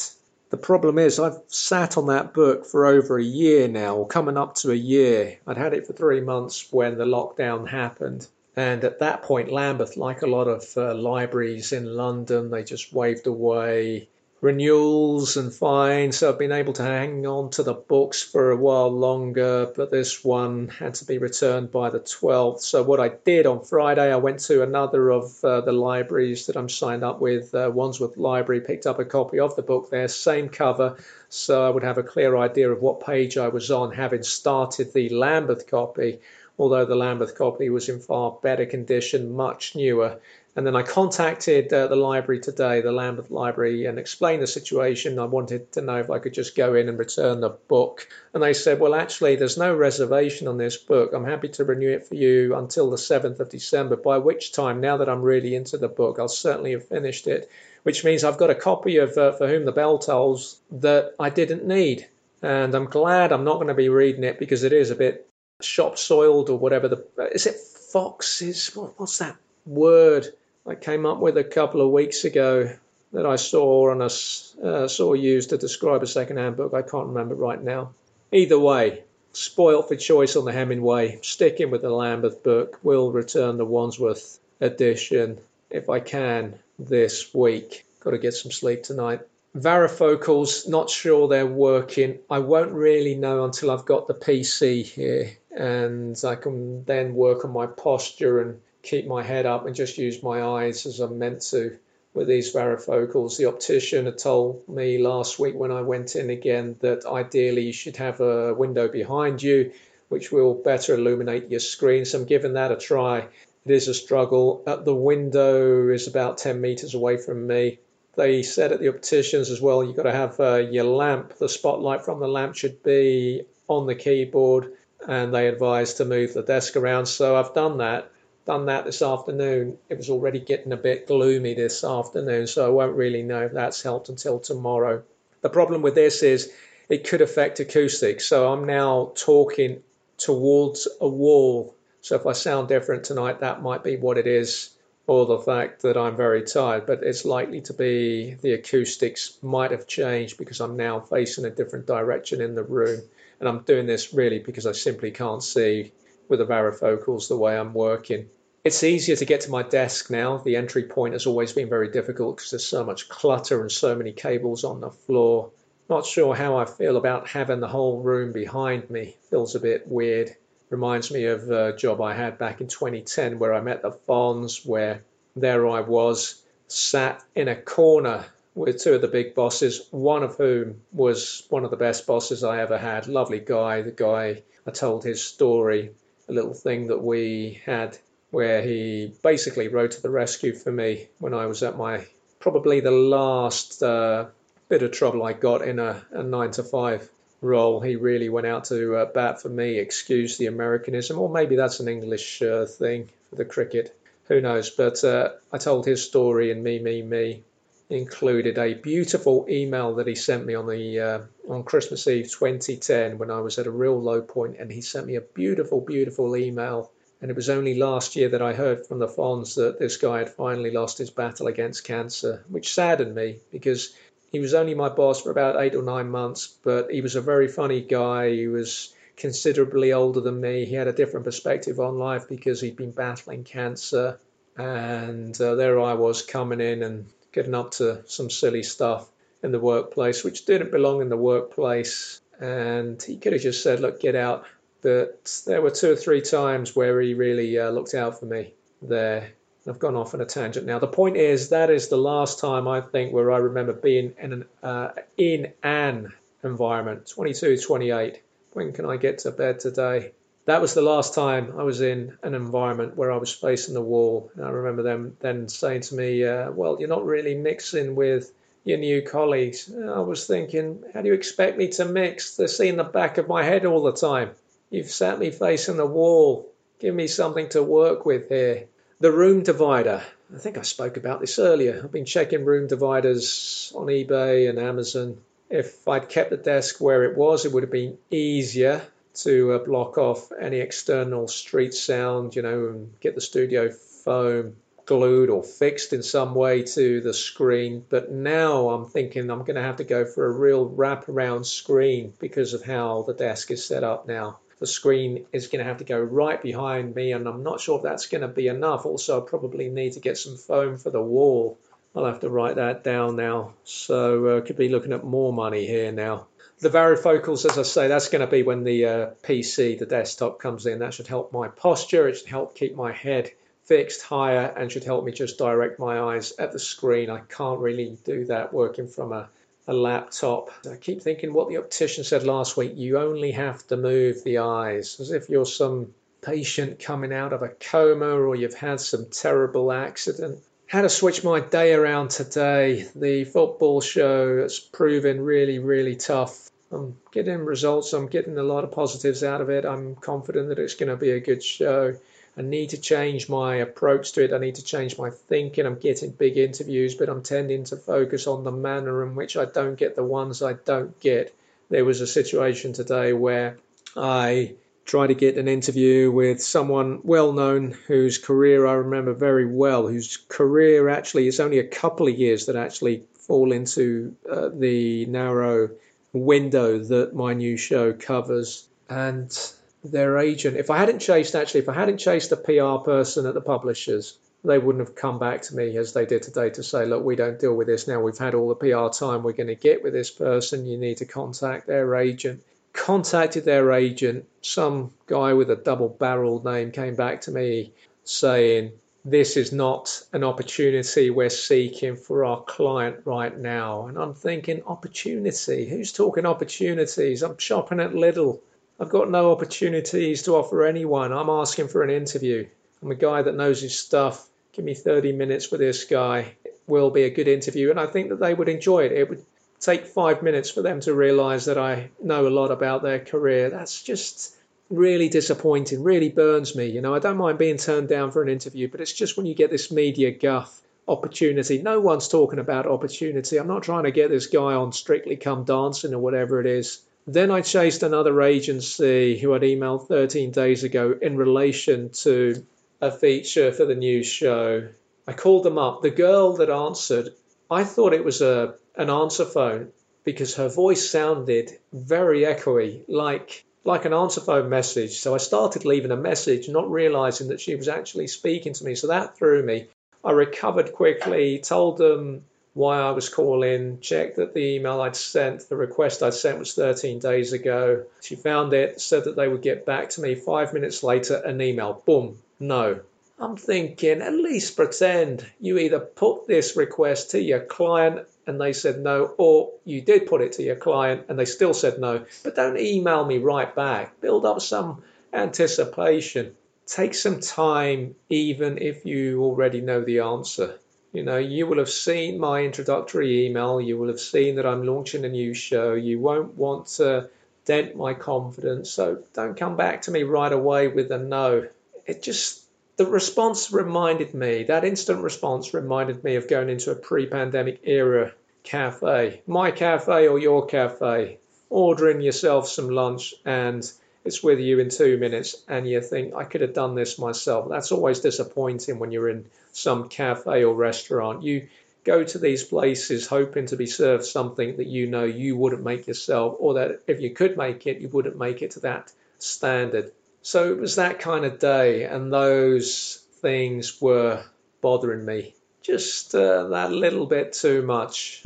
the 0.50 0.58
problem 0.58 0.98
is, 0.98 1.20
I've 1.20 1.40
sat 1.48 1.98
on 1.98 2.08
that 2.08 2.34
book 2.34 2.66
for 2.66 2.86
over 2.86 3.18
a 3.18 3.24
year 3.24 3.68
now, 3.68 3.96
or 3.96 4.08
coming 4.08 4.38
up 4.38 4.56
to 4.56 4.72
a 4.72 4.76
year. 4.76 5.40
I'd 5.48 5.58
had 5.58 5.74
it 5.74 5.88
for 5.88 5.94
three 5.94 6.22
months 6.22 6.72
when 6.72 6.98
the 6.98 7.06
lockdown 7.06 7.68
happened. 7.68 8.28
And 8.56 8.84
at 8.84 9.00
that 9.00 9.24
point, 9.24 9.52
Lambeth, 9.52 9.98
like 9.98 10.22
a 10.22 10.28
lot 10.28 10.48
of 10.48 10.66
uh, 10.78 10.94
libraries 10.94 11.74
in 11.74 11.86
London, 11.86 12.52
they 12.52 12.64
just 12.64 12.94
waved 12.94 13.28
away 13.28 14.08
renewals 14.46 15.38
and 15.38 15.52
fines. 15.52 16.18
So 16.18 16.30
I've 16.30 16.38
been 16.38 16.52
able 16.52 16.74
to 16.74 16.84
hang 16.84 17.26
on 17.26 17.50
to 17.52 17.64
the 17.64 17.74
books 17.74 18.22
for 18.22 18.52
a 18.52 18.56
while 18.56 18.92
longer, 18.92 19.74
but 19.76 19.90
this 19.90 20.24
one 20.24 20.68
had 20.68 20.94
to 20.96 21.06
be 21.06 21.18
returned 21.18 21.72
by 21.72 21.90
the 21.90 22.00
12th. 22.00 22.60
So 22.60 22.84
what 22.84 23.00
I 23.00 23.10
did 23.10 23.48
on 23.48 23.64
Friday, 23.64 24.14
I 24.14 24.18
went 24.18 24.40
to 24.42 24.62
another 24.62 25.10
of 25.10 25.44
uh, 25.44 25.62
the 25.62 25.72
libraries 25.72 26.46
that 26.46 26.58
I'm 26.58 26.70
signed 26.70 27.04
up 27.04 27.20
with, 27.20 27.56
uh, 27.56 27.72
Wandsworth 27.74 28.18
Library, 28.18 28.62
picked 28.62 28.86
up 28.86 29.00
a 29.00 29.06
copy 29.06 29.40
of 29.40 29.56
the 29.56 29.64
book 29.64 29.90
there, 29.90 30.08
same 30.08 30.48
cover, 30.48 30.96
so 31.28 31.66
I 31.66 31.72
would 31.72 31.84
have 31.84 31.98
a 31.98 32.04
clear 32.04 32.38
idea 32.38 32.72
of 32.72 32.84
what 32.84 33.04
page 33.04 33.40
I 33.40 33.48
was 33.48 33.72
on, 33.72 33.94
having 33.94 34.22
started 34.22 34.94
the 34.94 35.10
Lambeth 35.10 35.66
copy 35.66 36.20
although 36.58 36.86
the 36.86 36.96
Lambeth 36.96 37.36
copy 37.36 37.70
was 37.70 37.90
in 37.90 38.00
far 38.00 38.38
better 38.42 38.66
condition, 38.66 39.36
much 39.36 39.76
newer. 39.76 40.20
And 40.58 40.66
then 40.66 40.76
I 40.76 40.84
contacted 40.84 41.74
uh, 41.74 41.88
the 41.88 41.98
library 41.98 42.40
today, 42.40 42.80
the 42.80 42.94
Lambeth 42.94 43.30
Library, 43.30 43.86
and 43.88 44.00
explained 44.00 44.42
the 44.42 44.48
situation. 44.48 45.20
I 45.20 45.26
wanted 45.26 45.74
to 45.74 45.82
know 45.82 45.98
if 45.98 46.10
I 46.10 46.20
could 46.20 46.34
just 46.34 46.56
go 46.56 46.76
in 46.76 46.88
and 46.88 46.98
return 46.98 47.42
the 47.42 47.50
book. 47.50 48.08
And 48.34 48.42
they 48.42 48.54
said, 48.54 48.80
Well, 48.80 48.96
actually, 48.96 49.36
there's 49.36 49.58
no 49.58 49.76
reservation 49.76 50.48
on 50.48 50.58
this 50.58 50.78
book. 50.78 51.12
I'm 51.12 51.26
happy 51.26 51.50
to 51.50 51.66
renew 51.66 51.90
it 51.90 52.08
for 52.08 52.16
you 52.16 52.56
until 52.56 52.90
the 52.90 52.96
7th 52.96 53.42
of 53.42 53.50
December, 53.50 53.98
by 53.98 54.18
which 54.18 54.54
time, 54.54 54.80
now 54.80 54.96
that 54.98 55.10
I'm 55.10 55.22
really 55.22 55.56
into 55.56 55.78
the 55.78 55.90
book, 55.90 56.20
I'll 56.20 56.30
certainly 56.30 56.72
have 56.72 56.88
finished 56.88 57.28
it, 57.28 57.52
which 57.84 58.06
means 58.06 58.24
I've 58.24 58.38
got 58.38 58.50
a 58.50 58.56
copy 58.56 58.96
of 58.98 59.18
uh, 59.18 59.34
For 59.34 59.50
Whom 59.50 59.66
the 59.66 59.74
Bell 59.74 60.00
Tolls 60.00 60.62
that 60.72 61.16
I 61.20 61.32
didn't 61.32 61.68
need. 61.68 62.08
And 62.42 62.74
I'm 62.74 62.86
glad 62.86 63.34
I'm 63.34 63.44
not 63.44 63.56
going 63.56 63.68
to 63.68 63.74
be 63.74 63.90
reading 63.90 64.24
it 64.24 64.40
because 64.40 64.64
it 64.64 64.72
is 64.72 64.90
a 64.90 64.96
bit 64.96 65.28
shop 65.62 65.98
soiled 65.98 66.50
or 66.50 66.58
whatever 66.58 66.88
the 66.90 67.06
is 67.34 67.46
it 67.46 67.56
foxes 67.56 68.76
what, 68.76 69.00
what's 69.00 69.20
that 69.20 69.38
word 69.66 70.28
I 70.68 70.76
came 70.76 71.06
up 71.06 71.20
with 71.20 71.38
a 71.38 71.44
couple 71.44 71.82
of 71.82 71.92
weeks 71.92 72.26
ago 72.26 72.76
that 73.14 73.26
I 73.26 73.36
saw 73.36 73.92
on 73.92 74.02
a 74.02 74.06
uh, 74.06 74.88
saw 74.88 75.14
used 75.14 75.50
to 75.52 75.58
describe 75.58 76.02
a 76.02 76.08
second-hand 76.08 76.58
book. 76.58 76.74
I 76.74 76.82
can't 76.82 77.08
remember 77.08 77.36
right 77.36 77.62
now. 77.62 77.92
Either 78.32 78.60
way 78.60 79.04
spoilt 79.32 79.88
for 79.88 79.96
choice 79.96 80.36
on 80.36 80.46
the 80.46 80.52
Hemingway. 80.52 81.20
Sticking 81.22 81.70
with 81.70 81.82
the 81.82 81.90
Lambeth 81.90 82.42
book. 82.44 82.80
Will 82.84 83.12
return 83.12 83.58
the 83.58 83.66
Wandsworth 83.66 84.40
edition. 84.60 85.38
If 85.70 85.90
I 85.90 86.00
can 86.00 86.58
this 86.80 87.34
week. 87.34 87.86
Got 88.00 88.12
to 88.12 88.18
get 88.18 88.34
some 88.34 88.52
sleep 88.52 88.84
tonight. 88.84 89.22
Varifocals 89.56 90.68
not 90.68 90.90
sure 90.90 91.28
they're 91.28 91.46
working. 91.46 92.20
I 92.30 92.40
won't 92.40 92.74
really 92.74 93.16
know 93.16 93.46
until 93.46 93.72
i've 93.72 93.86
got 93.86 94.08
the 94.08 94.14
pc 94.14 94.84
here. 94.84 95.32
And 95.56 96.22
I 96.26 96.36
can 96.36 96.84
then 96.84 97.16
work 97.16 97.46
on 97.46 97.54
my 97.54 97.66
posture 97.66 98.42
and 98.42 98.60
keep 98.86 99.08
my 99.08 99.24
head 99.24 99.46
up 99.46 99.66
and 99.66 99.76
just 99.76 99.98
use 99.98 100.24
my 100.24 100.42
eyes 100.42 100.86
as 100.86 101.00
I'm 101.00 101.20
meant 101.20 101.42
to 101.52 101.78
with 102.14 102.28
these 102.28 102.54
varifocals. 102.54 103.38
The 103.38 103.46
optician 103.46 104.06
had 104.06 104.18
told 104.18 104.68
me 104.70 104.98
last 104.98 105.38
week 105.38 105.56
when 105.56 105.72
I 105.72 105.82
went 105.82 106.16
in 106.16 106.30
again 106.30 106.78
that 106.80 107.06
ideally 107.06 107.64
you 107.64 107.74
should 107.74 107.98
have 107.98 108.22
a 108.22 108.54
window 108.54 108.88
behind 108.88 109.44
you 109.44 109.74
which 110.08 110.32
will 110.32 110.54
better 110.54 110.94
illuminate 110.96 111.50
your 111.50 111.60
screen. 111.60 112.06
So 112.06 112.20
I'm 112.20 112.26
giving 112.26 112.54
that 112.54 112.72
a 112.72 112.78
try. 112.78 113.28
It 113.66 113.72
is 113.72 113.88
a 113.88 113.94
struggle. 113.94 114.64
The 114.66 114.96
window 114.96 115.90
is 115.90 116.08
about 116.08 116.38
10 116.38 116.62
meters 116.62 116.94
away 116.94 117.18
from 117.18 117.48
me. 117.48 117.80
They 118.16 118.44
said 118.44 118.72
at 118.72 118.80
the 118.80 118.88
opticians 118.88 119.50
as 119.50 119.60
well, 119.60 119.84
you've 119.84 119.98
got 119.98 120.04
to 120.04 120.12
have 120.12 120.40
uh, 120.40 120.56
your 120.56 120.86
lamp, 120.86 121.38
the 121.38 121.50
spotlight 121.50 122.06
from 122.06 122.20
the 122.20 122.28
lamp 122.28 122.56
should 122.56 122.82
be 122.84 123.44
on 123.68 123.88
the 123.88 123.96
keyboard 123.96 124.74
and 125.08 125.34
they 125.34 125.48
advised 125.48 125.98
to 125.98 126.06
move 126.06 126.34
the 126.34 126.44
desk 126.44 126.76
around. 126.76 127.08
So 127.08 127.36
I've 127.36 127.54
done 127.54 127.80
that. 127.80 128.12
Done 128.46 128.68
that 128.68 128.86
this 128.86 129.02
afternoon. 129.02 129.78
It 129.90 129.98
was 129.98 130.10
already 130.10 130.40
getting 130.40 130.72
a 130.72 130.78
bit 130.78 131.08
gloomy 131.08 131.56
this 131.56 131.84
afternoon, 131.84 132.46
so 132.46 132.66
I 132.66 132.70
won't 132.70 132.96
really 132.96 133.24
know 133.24 133.42
if 133.42 133.54
that's 133.54 133.82
helped 133.82 134.10
until 134.10 134.40
tomorrow. 134.40 135.02
The 135.42 135.50
problem 135.50 135.82
with 135.82 135.96
this 135.96 136.22
is 136.22 136.52
it 136.88 137.08
could 137.08 137.22
affect 137.22 137.60
acoustics. 137.60 138.28
So 138.28 138.52
I'm 138.54 138.66
now 138.66 139.14
talking 139.16 139.82
towards 140.18 140.88
a 141.02 141.08
wall. 141.08 141.76
So 142.02 142.16
if 142.16 142.28
I 142.28 142.34
sound 142.34 142.68
different 142.68 143.04
tonight, 143.04 143.40
that 143.40 143.64
might 143.64 143.84
be 143.84 143.96
what 143.96 144.20
it 144.20 144.28
is, 144.28 144.70
or 145.08 145.26
the 145.26 145.40
fact 145.40 145.82
that 145.82 145.98
I'm 145.98 146.16
very 146.16 146.44
tired. 146.44 146.86
But 146.86 147.02
it's 147.02 147.26
likely 147.26 147.62
to 147.62 147.74
be 147.74 148.36
the 148.42 148.54
acoustics 148.54 149.38
might 149.42 149.72
have 149.72 149.88
changed 149.88 150.38
because 150.38 150.62
I'm 150.62 150.78
now 150.78 151.00
facing 151.00 151.46
a 151.46 151.50
different 151.50 151.88
direction 151.88 152.42
in 152.42 152.54
the 152.54 152.64
room 152.64 153.02
and 153.40 153.50
I'm 153.50 153.64
doing 153.64 153.86
this 153.86 154.14
really 154.14 154.40
because 154.40 154.66
I 154.66 154.72
simply 154.72 155.12
can't 155.12 155.44
see 155.44 155.92
with 156.28 156.40
the 156.40 156.46
varifocals 156.46 157.28
the 157.28 157.38
way 157.38 157.58
I'm 157.58 157.74
working. 157.74 158.30
It's 158.64 158.84
easier 158.84 159.16
to 159.16 159.26
get 159.26 159.42
to 159.42 159.52
my 159.52 159.62
desk 159.62 160.10
now. 160.10 160.38
The 160.38 160.56
entry 160.56 160.84
point 160.84 161.14
has 161.14 161.28
always 161.28 161.54
been 161.54 161.70
very 161.70 161.90
difficult 161.90 162.38
because 162.38 162.50
there's 162.50 162.66
so 162.66 162.84
much 162.84 163.10
clutter 163.10 163.62
and 163.62 163.72
so 163.72 163.96
many 163.96 164.12
cables 164.12 164.64
on 164.64 164.82
the 164.82 164.90
floor. 164.90 165.52
Not 165.88 166.06
sure 166.06 166.34
how 166.34 166.58
I 166.58 166.66
feel 166.66 166.98
about 166.98 167.28
having 167.28 167.60
the 167.60 167.68
whole 167.68 168.02
room 168.02 168.32
behind 168.32 168.90
me. 168.90 169.18
Feels 169.30 169.54
a 169.54 169.60
bit 169.60 169.88
weird. 169.88 170.36
Reminds 170.72 171.12
me 171.12 171.26
of 171.26 171.52
a 171.52 171.78
job 171.78 172.02
I 172.02 172.16
had 172.16 172.40
back 172.40 172.60
in 172.60 172.68
2010 172.68 173.38
where 173.38 173.54
I 173.54 173.62
met 173.62 173.84
the 173.84 173.92
Fonz, 173.92 174.66
where 174.66 175.04
there 175.36 175.68
I 175.68 175.82
was, 175.82 176.42
sat 176.68 177.24
in 177.36 177.48
a 177.48 177.56
corner 177.56 178.26
with 178.56 178.82
two 178.82 178.96
of 178.96 179.02
the 179.02 179.08
big 179.08 179.36
bosses, 179.36 179.88
one 179.92 180.24
of 180.24 180.38
whom 180.38 180.82
was 180.92 181.46
one 181.50 181.66
of 181.66 181.72
the 181.72 181.78
best 181.78 182.08
bosses 182.08 182.44
I 182.44 182.62
ever 182.62 182.80
had. 182.80 183.08
Lovely 183.08 183.40
guy. 183.40 183.84
The 183.84 183.92
guy, 183.92 184.42
I 184.66 184.72
told 184.72 185.04
his 185.04 185.22
story, 185.22 185.92
a 186.28 186.34
little 186.34 186.54
thing 186.54 186.88
that 186.88 187.04
we 187.04 187.62
had 187.66 187.98
where 188.32 188.62
he 188.62 189.14
basically 189.24 189.68
rode 189.68 189.92
to 189.92 190.02
the 190.02 190.10
rescue 190.10 190.54
for 190.54 190.72
me 190.72 191.08
when 191.20 191.34
I 191.34 191.46
was 191.46 191.64
at 191.64 191.78
my 191.78 192.06
probably 192.40 192.80
the 192.80 192.92
last 192.92 193.82
uh, 193.82 194.26
bit 194.68 194.84
of 194.84 194.92
trouble 194.92 195.24
I 195.24 195.34
got 195.34 195.62
in 195.62 195.80
a, 195.80 196.06
a 196.12 196.24
nine 196.24 196.52
to 196.52 196.64
five 196.64 197.10
role. 197.42 197.80
He 197.80 197.96
really 197.96 198.30
went 198.30 198.48
out 198.48 198.66
to 198.66 198.96
uh, 198.96 199.06
bat 199.06 199.42
for 199.42 199.50
me, 199.50 199.78
excuse 199.78 200.38
the 200.38 200.48
Americanism, 200.48 201.20
or 201.20 201.30
maybe 201.30 201.56
that's 201.56 201.80
an 201.80 201.88
English 201.88 202.42
uh, 202.42 202.66
thing 202.66 203.10
for 203.30 203.36
the 203.36 203.46
cricket. 203.46 203.98
Who 204.26 204.42
knows? 204.42 204.70
But 204.72 205.04
uh, 205.04 205.30
I 205.54 205.58
told 205.58 205.86
his 205.86 206.04
story 206.04 206.52
and 206.52 206.64
me, 206.64 206.80
me, 206.80 207.02
me 207.02 207.44
included 207.90 208.58
a 208.58 208.74
beautiful 208.74 209.46
email 209.50 209.96
that 209.96 210.08
he 210.08 210.16
sent 210.16 210.46
me 210.46 210.56
on 210.56 210.68
the 210.68 211.00
uh, 211.00 211.20
on 211.48 211.64
Christmas 211.64 212.08
Eve 212.08 212.26
2010 212.26 213.18
when 213.18 213.32
I 213.32 213.40
was 213.40 213.60
at 213.60 213.68
a 213.68 213.72
real 213.72 214.02
low 214.02 214.22
point, 214.22 214.58
and 214.60 214.72
he 214.72 214.82
sent 214.82 215.08
me 215.08 215.16
a 215.16 215.22
beautiful, 215.22 215.82
beautiful 215.82 216.36
email 216.36 216.92
and 217.22 217.32
it 217.32 217.36
was 217.36 217.50
only 217.50 217.76
last 217.76 218.16
year 218.16 218.30
that 218.30 218.42
I 218.42 218.54
heard 218.54 218.86
from 218.86 219.00
the 219.00 219.08
Fonz 219.08 219.56
that 219.56 219.80
this 219.80 219.98
guy 219.98 220.20
had 220.20 220.30
finally 220.30 220.72
lost 220.72 220.98
his 220.98 221.10
battle 221.10 221.48
against 221.48 221.84
cancer, 221.84 222.44
which 222.50 222.74
saddened 222.74 223.16
me 223.16 223.40
because 223.52 223.96
he 224.32 224.40
was 224.40 224.54
only 224.54 224.76
my 224.76 224.90
boss 224.90 225.22
for 225.22 225.32
about 225.32 225.60
eight 225.60 225.76
or 225.76 225.82
nine 225.82 226.10
months, 226.10 226.56
but 226.64 226.92
he 226.92 227.02
was 227.02 227.16
a 227.16 227.22
very 227.22 227.48
funny 227.48 227.82
guy. 227.82 228.32
He 228.32 228.48
was 228.48 228.94
considerably 229.16 229.94
older 229.94 230.20
than 230.20 230.42
me. 230.42 230.66
He 230.66 230.76
had 230.76 230.88
a 230.88 230.94
different 230.94 231.26
perspective 231.26 231.80
on 231.80 231.98
life 231.98 232.28
because 232.28 232.60
he'd 232.60 232.76
been 232.76 232.92
battling 232.92 233.44
cancer. 233.44 234.20
And 234.58 235.40
uh, 235.42 235.56
there 235.56 235.80
I 235.80 235.94
was 235.94 236.22
coming 236.22 236.62
in 236.62 236.84
and 236.84 237.08
getting 237.36 237.54
up 237.54 237.72
to 237.72 238.02
some 238.08 238.32
silly 238.32 238.64
stuff 238.64 239.08
in 239.44 239.52
the 239.52 239.60
workplace, 239.60 240.24
which 240.24 240.46
didn't 240.46 240.72
belong 240.72 241.02
in 241.02 241.10
the 241.10 241.18
workplace. 241.18 242.20
And 242.40 243.02
he 243.02 243.18
could 243.18 243.34
have 243.34 243.44
just 243.44 243.62
said, 243.62 243.80
Look, 243.80 244.02
get 244.02 244.16
out 244.16 244.46
but 244.86 245.42
there 245.48 245.64
were 245.64 245.72
two 245.72 245.94
or 245.94 245.96
three 245.96 246.22
times 246.22 246.76
where 246.76 247.02
he 247.02 247.16
really 247.16 247.58
uh, 247.58 247.72
looked 247.72 247.96
out 247.96 248.20
for 248.20 248.28
me 248.28 248.54
there. 248.84 249.32
I've 249.68 249.80
gone 249.80 249.96
off 249.96 250.14
on 250.14 250.22
a 250.22 250.26
tangent 250.26 250.68
now. 250.68 250.78
The 250.78 250.86
point 250.86 251.18
is 251.18 251.50
that 251.50 251.72
is 251.72 251.88
the 251.88 251.98
last 251.98 252.38
time 252.38 252.68
I 252.68 252.82
think 252.82 253.12
where 253.12 253.32
I 253.32 253.38
remember 253.38 253.74
being 253.74 254.14
in 254.22 254.34
an 254.34 254.46
uh, 254.62 254.90
in 255.18 255.54
an 255.64 256.14
environment. 256.44 257.08
22, 257.08 257.58
28. 257.58 258.22
When 258.54 258.74
can 258.74 258.86
I 258.86 258.98
get 258.98 259.18
to 259.20 259.32
bed 259.32 259.60
today? 259.60 260.12
That 260.46 260.62
was 260.62 260.74
the 260.74 260.82
last 260.82 261.16
time 261.16 261.54
I 261.58 261.64
was 261.64 261.82
in 261.82 262.18
an 262.22 262.36
environment 262.36 262.96
where 262.96 263.12
I 263.12 263.18
was 263.18 263.34
facing 263.34 263.74
the 263.74 263.82
wall. 263.82 264.32
And 264.36 264.46
I 264.46 264.50
remember 264.50 264.84
them 264.84 265.18
then 265.20 265.50
saying 265.50 265.82
to 265.82 265.96
me, 265.96 266.24
uh, 266.24 266.52
"Well, 266.52 266.78
you're 266.80 266.90
not 266.90 267.06
really 267.06 267.36
mixing 267.36 267.96
with." 267.96 268.32
your 268.66 268.80
new 268.80 269.02
colleagues. 269.04 269.72
I 269.72 270.00
was 270.00 270.26
thinking, 270.26 270.84
how 270.94 271.02
do 271.02 271.08
you 271.08 271.14
expect 271.14 271.56
me 271.58 271.68
to 271.70 271.86
mix? 271.86 272.36
They're 272.36 272.48
seeing 272.48 272.78
the 272.78 272.84
back 272.84 273.18
of 273.20 273.28
my 273.28 273.44
head 273.44 273.64
all 273.64 273.84
the 273.84 273.94
time. 273.94 274.32
You've 274.72 274.90
sat 274.90 275.20
me 275.20 275.30
facing 275.30 275.78
the 275.78 275.86
wall. 275.86 276.52
Give 276.80 276.94
me 276.94 277.08
something 277.08 277.48
to 277.50 277.62
work 277.62 278.06
with 278.06 278.28
here. 278.28 278.66
The 279.00 279.12
room 279.12 279.44
divider. 279.44 280.02
I 280.34 280.40
think 280.40 280.58
I 280.58 280.64
spoke 280.64 280.98
about 280.98 281.22
this 281.22 281.38
earlier. 281.38 281.80
I've 281.84 281.92
been 281.92 282.06
checking 282.06 282.44
room 282.44 282.68
dividers 282.68 283.72
on 283.76 283.86
eBay 283.86 284.50
and 284.50 284.58
Amazon. 284.58 285.20
If 285.48 285.88
I'd 285.88 286.10
kept 286.10 286.32
the 286.32 286.38
desk 286.38 286.82
where 286.82 287.04
it 287.04 287.16
was, 287.16 287.46
it 287.46 287.52
would 287.52 287.64
have 287.64 287.72
been 287.72 288.00
easier 288.10 288.82
to 289.16 289.54
uh, 289.54 289.58
block 289.60 289.98
off 289.98 290.32
any 290.40 290.60
external 290.60 291.28
street 291.28 291.74
sound, 291.74 292.36
you 292.36 292.42
know, 292.42 292.68
and 292.68 293.00
get 293.00 293.16
the 293.16 293.22
studio 293.22 293.72
foam 293.72 294.56
glued 294.86 295.30
or 295.30 295.44
fixed 295.44 295.94
in 295.94 296.04
some 296.04 296.36
way 296.36 296.64
to 296.64 297.02
the 297.02 297.14
screen. 297.14 297.84
But 297.90 298.12
now 298.12 298.70
I'm 298.70 298.86
thinking 298.86 299.30
I'm 299.30 299.40
going 299.40 299.56
to 299.56 299.62
have 299.62 299.78
to 299.78 299.84
go 299.84 300.06
for 300.06 300.26
a 300.26 300.32
real 300.32 300.70
wraparound 300.70 301.46
screen 301.46 302.14
because 302.20 302.54
of 302.54 302.64
how 302.64 303.04
the 303.04 303.14
desk 303.14 303.52
is 303.52 303.66
set 303.66 303.84
up 303.84 304.08
now 304.08 304.40
the 304.60 304.68
screen 304.68 305.26
is 305.34 305.48
going 305.48 305.60
to 305.60 305.70
have 305.70 305.78
to 305.78 305.84
go 305.84 306.00
right 306.00 306.42
behind 306.42 306.96
me, 306.96 307.12
and 307.12 307.28
I'm 307.28 307.44
not 307.44 307.60
sure 307.60 307.78
if 307.78 307.84
that's 307.84 308.08
going 308.08 308.22
to 308.22 308.28
be 308.28 308.48
enough. 308.48 308.86
Also, 308.86 309.22
I 309.22 309.30
probably 309.30 309.70
need 309.70 309.94
to 309.94 310.00
get 310.00 310.18
some 310.18 310.38
foam 310.38 310.78
for 310.78 310.90
the 310.90 311.02
wall. 311.02 311.58
I'll 311.96 312.06
have 312.06 312.22
to 312.22 312.30
write 312.30 312.56
that 312.56 312.84
down 312.84 313.16
now. 313.16 313.54
So, 313.64 314.26
uh, 314.26 314.42
could 314.42 314.58
be 314.58 314.70
looking 314.70 314.94
at 314.94 315.04
more 315.04 315.34
money 315.34 315.66
here 315.66 315.92
now. 315.92 316.28
The 316.60 316.70
varifocals, 316.70 317.50
as 317.50 317.58
I 317.58 317.64
say, 317.64 317.88
that's 317.88 318.10
going 318.10 318.22
to 318.22 318.28
be 318.28 318.44
when 318.44 318.64
the 318.64 318.86
uh, 318.86 319.10
PC, 319.24 319.78
the 319.78 319.86
desktop, 319.86 320.40
comes 320.40 320.66
in. 320.66 320.80
That 320.80 320.94
should 320.94 321.08
help 321.08 321.34
my 321.34 321.50
posture. 321.50 322.08
It 322.08 322.18
should 322.18 322.30
help 322.30 322.56
keep 322.56 322.76
my 322.76 322.92
head 322.92 323.32
fixed 323.64 324.04
higher 324.04 324.54
and 324.56 324.72
should 324.72 324.84
help 324.84 325.04
me 325.04 325.12
just 325.12 325.38
direct 325.38 325.80
my 325.80 326.00
eyes 326.00 326.34
at 326.38 326.52
the 326.52 326.60
screen. 326.60 327.10
I 327.10 327.22
can't 327.22 327.60
really 327.60 327.98
do 328.06 328.26
that 328.26 328.54
working 328.54 328.88
from 328.88 329.12
a 329.12 329.30
a 329.68 329.74
laptop. 329.74 330.52
I 330.70 330.76
keep 330.76 331.02
thinking 331.02 331.34
what 331.34 331.50
the 331.50 331.58
optician 331.58 332.04
said 332.04 332.24
last 332.24 332.56
week 332.56 332.74
you 332.76 333.00
only 333.00 333.32
have 333.32 333.66
to 333.68 333.78
move 333.78 334.24
the 334.24 334.40
eyes, 334.40 335.00
as 335.00 335.12
if 335.12 335.30
you're 335.30 335.46
some 335.46 335.94
patient 336.22 336.80
coming 336.80 337.14
out 337.14 337.34
of 337.34 337.42
a 337.42 337.50
coma 337.50 338.10
or 338.10 338.36
you've 338.36 338.56
had 338.56 338.80
some 338.80 339.08
terrible 339.10 339.72
accident. 339.72 340.40
How 340.68 340.82
to 340.82 340.90
switch 340.90 341.24
my 341.24 341.40
day 341.40 341.74
around 341.74 342.10
today. 342.10 342.88
The 342.96 343.24
football 343.26 343.82
show 343.82 344.42
has 344.42 344.60
proven 344.60 345.22
really, 345.22 345.60
really 345.60 345.96
tough. 345.96 346.45
I'm 346.72 346.98
getting 347.12 347.40
results, 347.46 347.94
I'm 347.94 348.08
getting 348.08 348.38
a 348.38 348.44
lot 348.44 348.64
of 348.64 348.72
positives 348.72 349.24
out 349.24 349.42
of 349.42 349.50
it. 349.50 349.66
I'm 349.66 349.96
confident 349.96 350.50
that 350.50 350.60
it's 350.60 350.76
going 350.76 350.90
to 350.90 350.98
be 350.98 351.12
a 351.12 351.20
good 351.20 351.44
show. 351.44 351.96
I 352.38 352.42
need 352.42 352.72
to 352.72 352.78
change 352.78 353.30
my 353.30 353.56
approach 353.58 354.12
to 354.14 354.24
it. 354.24 354.34
I 354.34 354.40
need 354.40 354.56
to 354.56 354.64
change 354.64 354.98
my 354.98 355.10
thinking. 355.10 355.66
I'm 355.66 355.80
getting 355.80 356.12
big 356.12 356.38
interviews, 356.38 356.96
but 356.96 357.08
I'm 357.08 357.24
tending 357.24 357.64
to 357.66 357.78
focus 357.78 358.28
on 358.28 358.44
the 358.44 358.52
manner 358.52 359.06
in 359.06 359.16
which 359.16 359.38
I 359.38 359.46
don't 359.46 359.76
get 359.76 359.96
the 359.96 360.04
ones 360.04 360.42
I 360.42 360.54
don't 360.54 361.00
get. 361.00 361.34
There 361.70 361.86
was 361.86 362.02
a 362.02 362.08
situation 362.08 362.74
today 362.74 363.14
where 363.14 363.58
I 363.96 364.56
tried 364.84 365.08
to 365.08 365.16
get 365.16 365.38
an 365.38 365.48
interview 365.48 366.12
with 366.12 366.42
someone 366.42 367.00
well 367.04 367.32
known 367.32 367.72
whose 367.88 368.18
career 368.18 368.68
I 368.68 368.74
remember 368.74 369.14
very 369.14 369.46
well, 369.46 369.88
whose 369.88 370.18
career 370.28 370.90
actually 370.90 371.28
is 371.28 371.40
only 371.40 371.60
a 371.60 371.68
couple 371.68 372.08
of 372.08 372.18
years 372.18 372.46
that 372.48 372.56
actually 372.56 373.04
fall 373.14 373.52
into 373.52 374.16
uh, 374.30 374.50
the 374.54 375.06
narrow 375.08 375.70
window 376.16 376.80
that 376.80 377.14
my 377.16 377.34
new 377.34 377.58
show 377.58 377.94
covers. 377.94 378.68
And 378.90 379.36
their 379.84 380.18
agent, 380.18 380.58
if 380.58 380.70
I 380.70 380.78
hadn't 380.78 381.00
chased, 381.00 381.36
actually, 381.36 381.62
if 381.62 381.70
I 381.70 381.74
hadn't 381.74 381.98
chased 381.98 382.30
the 382.30 382.38
PR 382.38 382.84
person 382.84 383.26
at 383.26 383.34
the 383.34 383.42
publishers, 383.42 384.18
they 384.44 384.58
wouldn't 384.58 384.88
have 384.88 384.96
come 384.96 385.20
back 385.20 385.42
to 385.44 385.56
me 385.56 385.76
as 385.78 385.94
they 385.94 386.06
did 386.06 386.22
today 386.22 386.50
to 386.52 386.64
say, 386.64 386.86
look, 386.86 387.04
we 387.04 387.16
don't 387.16 387.40
deal 387.40 387.56
with 387.56 387.68
this 387.68 387.88
now. 387.88 388.00
We've 388.00 388.18
had 388.18 388.36
all 388.36 388.50
the 388.50 388.56
PR 388.56 388.90
time 388.98 389.24
we're 389.24 389.34
going 389.34 389.48
to 389.48 389.56
get 389.56 389.84
with 389.84 389.94
this 389.94 390.12
person. 390.12 390.66
You 390.68 390.78
need 390.78 390.98
to 390.98 391.06
contact 391.06 391.68
their 391.68 391.96
agent. 391.96 392.44
Contacted 392.74 393.46
their 393.46 393.72
agent. 393.72 394.26
Some 394.42 394.92
guy 395.08 395.34
with 395.34 395.50
a 395.50 395.56
double 395.56 395.90
barreled 395.90 396.46
name 396.46 396.72
came 396.72 396.96
back 396.96 397.22
to 397.22 397.32
me 397.32 397.74
saying, 398.04 398.74
this 399.08 399.38
is 399.38 399.52
not 399.52 400.02
an 400.14 400.24
opportunity 400.24 401.12
we're 401.12 401.30
seeking 401.30 401.96
for 401.96 402.26
our 402.26 402.42
client 402.42 403.02
right 403.06 403.38
now. 403.38 403.86
And 403.86 404.00
I'm 404.00 404.16
thinking, 404.16 404.64
opportunity? 404.66 405.70
Who's 405.70 405.94
talking 405.94 406.26
opportunities? 406.26 407.22
I'm 407.22 407.38
shopping 407.38 407.80
at 407.80 407.92
Lidl. 407.92 408.40
I've 408.80 408.90
got 408.90 409.12
no 409.12 409.32
opportunities 409.32 410.24
to 410.24 410.36
offer 410.36 410.66
anyone. 410.66 411.14
I'm 411.14 411.30
asking 411.30 411.68
for 411.68 411.84
an 411.84 411.92
interview. 411.92 412.48
I'm 412.82 412.92
a 412.92 412.96
guy 412.96 413.22
that 413.22 413.36
knows 413.36 413.62
his 413.62 413.78
stuff. 413.78 414.28
Give 414.54 414.66
me 414.66 414.74
30 414.74 415.12
minutes 415.12 415.52
with 415.52 415.60
this 415.60 415.84
guy. 415.84 416.36
It 416.44 416.60
will 416.66 416.90
be 416.90 417.04
a 417.04 417.12
good 417.12 417.28
interview, 417.28 417.70
and 417.70 417.80
I 417.80 417.86
think 417.86 418.10
that 418.10 418.20
they 418.20 418.34
would 418.34 418.50
enjoy 418.50 418.86
it. 418.86 418.92
It 418.92 419.10
would 419.10 419.24
take 419.60 419.86
five 419.86 420.24
minutes 420.24 420.50
for 420.50 420.64
them 420.64 420.80
to 420.82 420.94
realize 420.94 421.46
that 421.46 421.58
I 421.60 421.92
know 422.02 422.28
a 422.28 422.30
lot 422.30 422.52
about 422.52 422.82
their 422.82 423.00
career. 423.00 423.52
That's 423.52 423.84
just 423.84 424.35
really 424.70 425.10
disappointing, 425.10 425.84
really 425.84 426.10
burns 426.10 426.56
me. 426.56 426.68
You 426.68 426.82
know, 426.82 426.96
I 426.96 427.00
don't 427.00 427.18
mind 427.18 427.38
being 427.38 427.58
turned 427.58 427.88
down 427.88 428.12
for 428.12 428.24
an 428.24 428.30
interview, 428.30 428.68
but 428.68 428.82
it's 428.82 428.94
just 428.94 429.18
when 429.18 429.26
you 429.26 429.36
get 429.36 429.52
this 429.52 429.72
media 429.72 430.12
guff 430.12 430.62
opportunity. 430.88 431.62
No 431.62 431.80
one's 431.80 432.08
talking 432.08 432.40
about 432.40 432.68
opportunity. 432.68 433.38
I'm 433.38 433.48
not 433.48 433.64
trying 433.64 433.84
to 433.84 433.92
get 433.92 434.10
this 434.10 434.28
guy 434.28 434.54
on 434.54 434.72
Strictly 434.72 435.16
Come 435.16 435.44
Dancing 435.44 435.94
or 435.94 436.00
whatever 436.00 436.40
it 436.40 436.48
is. 436.48 436.82
Then 437.08 437.30
I 437.30 437.42
chased 437.42 437.84
another 437.84 438.22
agency 438.22 439.18
who 439.18 439.32
had 439.32 439.44
emailed 439.44 439.88
13 439.88 440.32
days 440.32 440.64
ago 440.64 440.96
in 441.00 441.18
relation 441.18 441.90
to 441.90 442.46
a 442.82 442.92
feature 442.92 443.52
for 443.52 443.66
the 443.66 443.76
news 443.76 444.08
show. 444.08 444.68
I 445.08 445.14
called 445.14 445.44
them 445.44 445.60
up. 445.60 445.82
The 445.82 445.92
girl 445.92 446.38
that 446.38 446.50
answered, 446.50 447.10
I 447.50 447.64
thought 447.64 447.94
it 447.94 448.04
was 448.04 448.22
a 448.22 448.56
an 448.76 448.90
answer 448.90 449.26
phone 449.26 449.72
because 450.04 450.36
her 450.36 450.50
voice 450.50 450.90
sounded 450.90 451.52
very 451.72 452.22
echoey, 452.22 452.84
like 452.88 453.46
like 453.66 453.86
an 453.86 453.94
answer 453.94 454.22
phone 454.22 454.50
message. 454.50 455.00
So 455.00 455.16
I 455.16 455.18
started 455.18 455.66
leaving 455.66 455.92
a 455.92 455.98
message, 455.98 456.48
not 456.48 456.72
realizing 456.72 457.30
that 457.30 457.42
she 457.42 457.56
was 457.56 457.68
actually 457.68 458.08
speaking 458.08 458.54
to 458.54 458.64
me. 458.64 458.76
So 458.76 458.88
that 458.88 459.18
threw 459.18 459.44
me. 459.44 459.68
I 460.04 460.12
recovered 460.12 460.72
quickly, 460.72 461.40
told 461.40 461.78
them 461.80 462.24
why 462.54 462.80
I 462.80 462.92
was 462.92 463.10
calling, 463.10 463.80
checked 463.82 464.18
that 464.18 464.34
the 464.34 464.56
email 464.56 464.80
I'd 464.82 464.96
sent, 464.96 465.50
the 465.50 465.58
request 465.58 466.04
I'd 466.04 466.14
sent 466.14 466.40
was 466.40 466.54
13 466.54 467.00
days 467.00 467.34
ago. 467.34 467.84
She 468.02 468.16
found 468.16 468.54
it, 468.54 468.80
said 468.80 469.06
that 469.06 469.16
they 469.16 469.28
would 469.28 469.42
get 469.42 469.66
back 469.66 469.90
to 469.92 470.02
me. 470.02 470.16
Five 470.16 470.54
minutes 470.54 470.84
later, 470.84 471.16
an 471.16 471.42
email. 471.42 471.82
Boom, 471.86 472.20
no. 472.40 472.80
I'm 473.18 473.36
thinking, 473.36 474.02
at 474.02 474.14
least 474.14 474.56
pretend 474.56 475.26
you 475.40 475.58
either 475.58 475.80
put 475.80 476.28
this 476.28 476.56
request 476.56 477.12
to 477.12 477.22
your 477.22 477.40
client 477.40 478.06
and 478.28 478.40
they 478.40 478.54
said 478.54 478.80
no, 478.80 479.14
or 479.18 479.52
you 479.64 479.82
did 479.82 480.08
put 480.08 480.22
it 480.22 480.34
to 480.34 480.44
your 480.44 480.56
client 480.56 481.06
and 481.10 481.18
they 481.18 481.26
still 481.26 481.54
said 481.54 481.80
no. 481.80 482.06
But 482.24 482.36
don't 482.36 482.60
email 482.60 483.06
me 483.06 483.18
right 483.18 483.54
back. 483.56 484.02
Build 484.02 484.26
up 484.26 484.42
some 484.42 484.84
anticipation. 485.14 486.36
Take 486.66 486.96
some 486.96 487.20
time, 487.20 487.96
even 488.10 488.58
if 488.58 488.86
you 488.86 489.24
already 489.24 489.62
know 489.62 489.82
the 489.82 490.00
answer. 490.00 490.58
You 490.92 491.04
know, 491.04 491.18
you 491.18 491.46
will 491.46 491.60
have 491.60 491.70
seen 491.70 492.20
my 492.20 492.42
introductory 492.42 493.26
email. 493.26 493.60
You 493.60 493.78
will 493.78 493.90
have 493.90 494.00
seen 494.00 494.36
that 494.36 494.46
I'm 494.46 494.64
launching 494.64 495.04
a 495.06 495.10
new 495.10 495.34
show. 495.34 495.74
You 495.74 496.00
won't 496.00 496.36
want 496.36 496.68
to 496.78 497.10
dent 497.46 497.76
my 497.76 497.94
confidence. 497.94 498.72
So 498.72 499.04
don't 499.14 499.38
come 499.38 499.58
back 499.58 499.84
to 499.84 499.92
me 499.92 500.04
right 500.04 500.32
away 500.32 500.70
with 500.70 500.92
a 500.92 500.98
no. 500.98 501.48
It 501.86 502.02
just 502.02 502.45
the 502.78 502.86
response 502.86 503.52
reminded 503.52 504.14
me, 504.14 504.44
that 504.44 504.66
instant 504.66 505.02
response 505.02 505.54
reminded 505.54 506.04
me 506.04 506.16
of 506.16 506.28
going 506.28 506.50
into 506.50 506.72
a 506.72 506.76
pre 506.76 507.06
pandemic 507.06 507.62
era 507.64 508.14
cafe, 508.44 509.22
my 509.26 509.52
cafe 509.52 510.08
or 510.08 510.20
your 510.20 510.46
cafe, 510.46 511.18
ordering 511.50 512.02
yourself 512.02 512.48
some 512.48 512.70
lunch 512.70 513.14
and 513.26 513.72
it's 514.04 514.22
with 514.22 514.40
you 514.40 514.60
in 514.60 514.70
two 514.70 514.98
minutes 514.98 515.44
and 515.48 515.68
you 515.68 515.82
think, 515.82 516.14
I 516.14 516.26
could 516.26 516.42
have 516.42 516.54
done 516.54 516.76
this 516.76 517.00
myself. 517.00 517.50
That's 517.50 517.72
always 517.72 518.02
disappointing 518.02 518.78
when 518.78 518.92
you're 518.92 519.10
in 519.10 519.26
some 519.52 519.90
cafe 519.90 520.44
or 520.44 520.54
restaurant. 520.54 521.24
You 521.24 521.48
go 521.86 522.04
to 522.04 522.20
these 522.20 522.44
places 522.44 523.08
hoping 523.08 523.48
to 523.48 523.56
be 523.56 523.66
served 523.68 524.06
something 524.06 524.58
that 524.58 524.68
you 524.68 524.88
know 524.88 525.06
you 525.06 525.38
wouldn't 525.38 525.64
make 525.64 525.88
yourself, 525.88 526.36
or 526.40 526.56
that 526.56 526.82
if 526.88 527.00
you 527.00 527.12
could 527.12 527.38
make 527.38 527.66
it, 527.68 527.80
you 527.80 527.88
wouldn't 527.88 528.18
make 528.18 528.42
it 528.42 528.52
to 528.52 528.60
that 528.62 528.92
standard. 529.18 529.92
So 530.26 530.52
it 530.52 530.60
was 530.60 530.78
that 530.78 530.98
kind 530.98 531.24
of 531.24 531.38
day, 531.38 531.84
and 531.84 532.12
those 532.12 533.06
things 533.22 533.80
were 533.80 534.24
bothering 534.60 535.06
me 535.06 535.36
just 535.62 536.16
uh, 536.16 536.48
that 536.48 536.72
little 536.72 537.06
bit 537.06 537.34
too 537.34 537.62
much. 537.62 538.24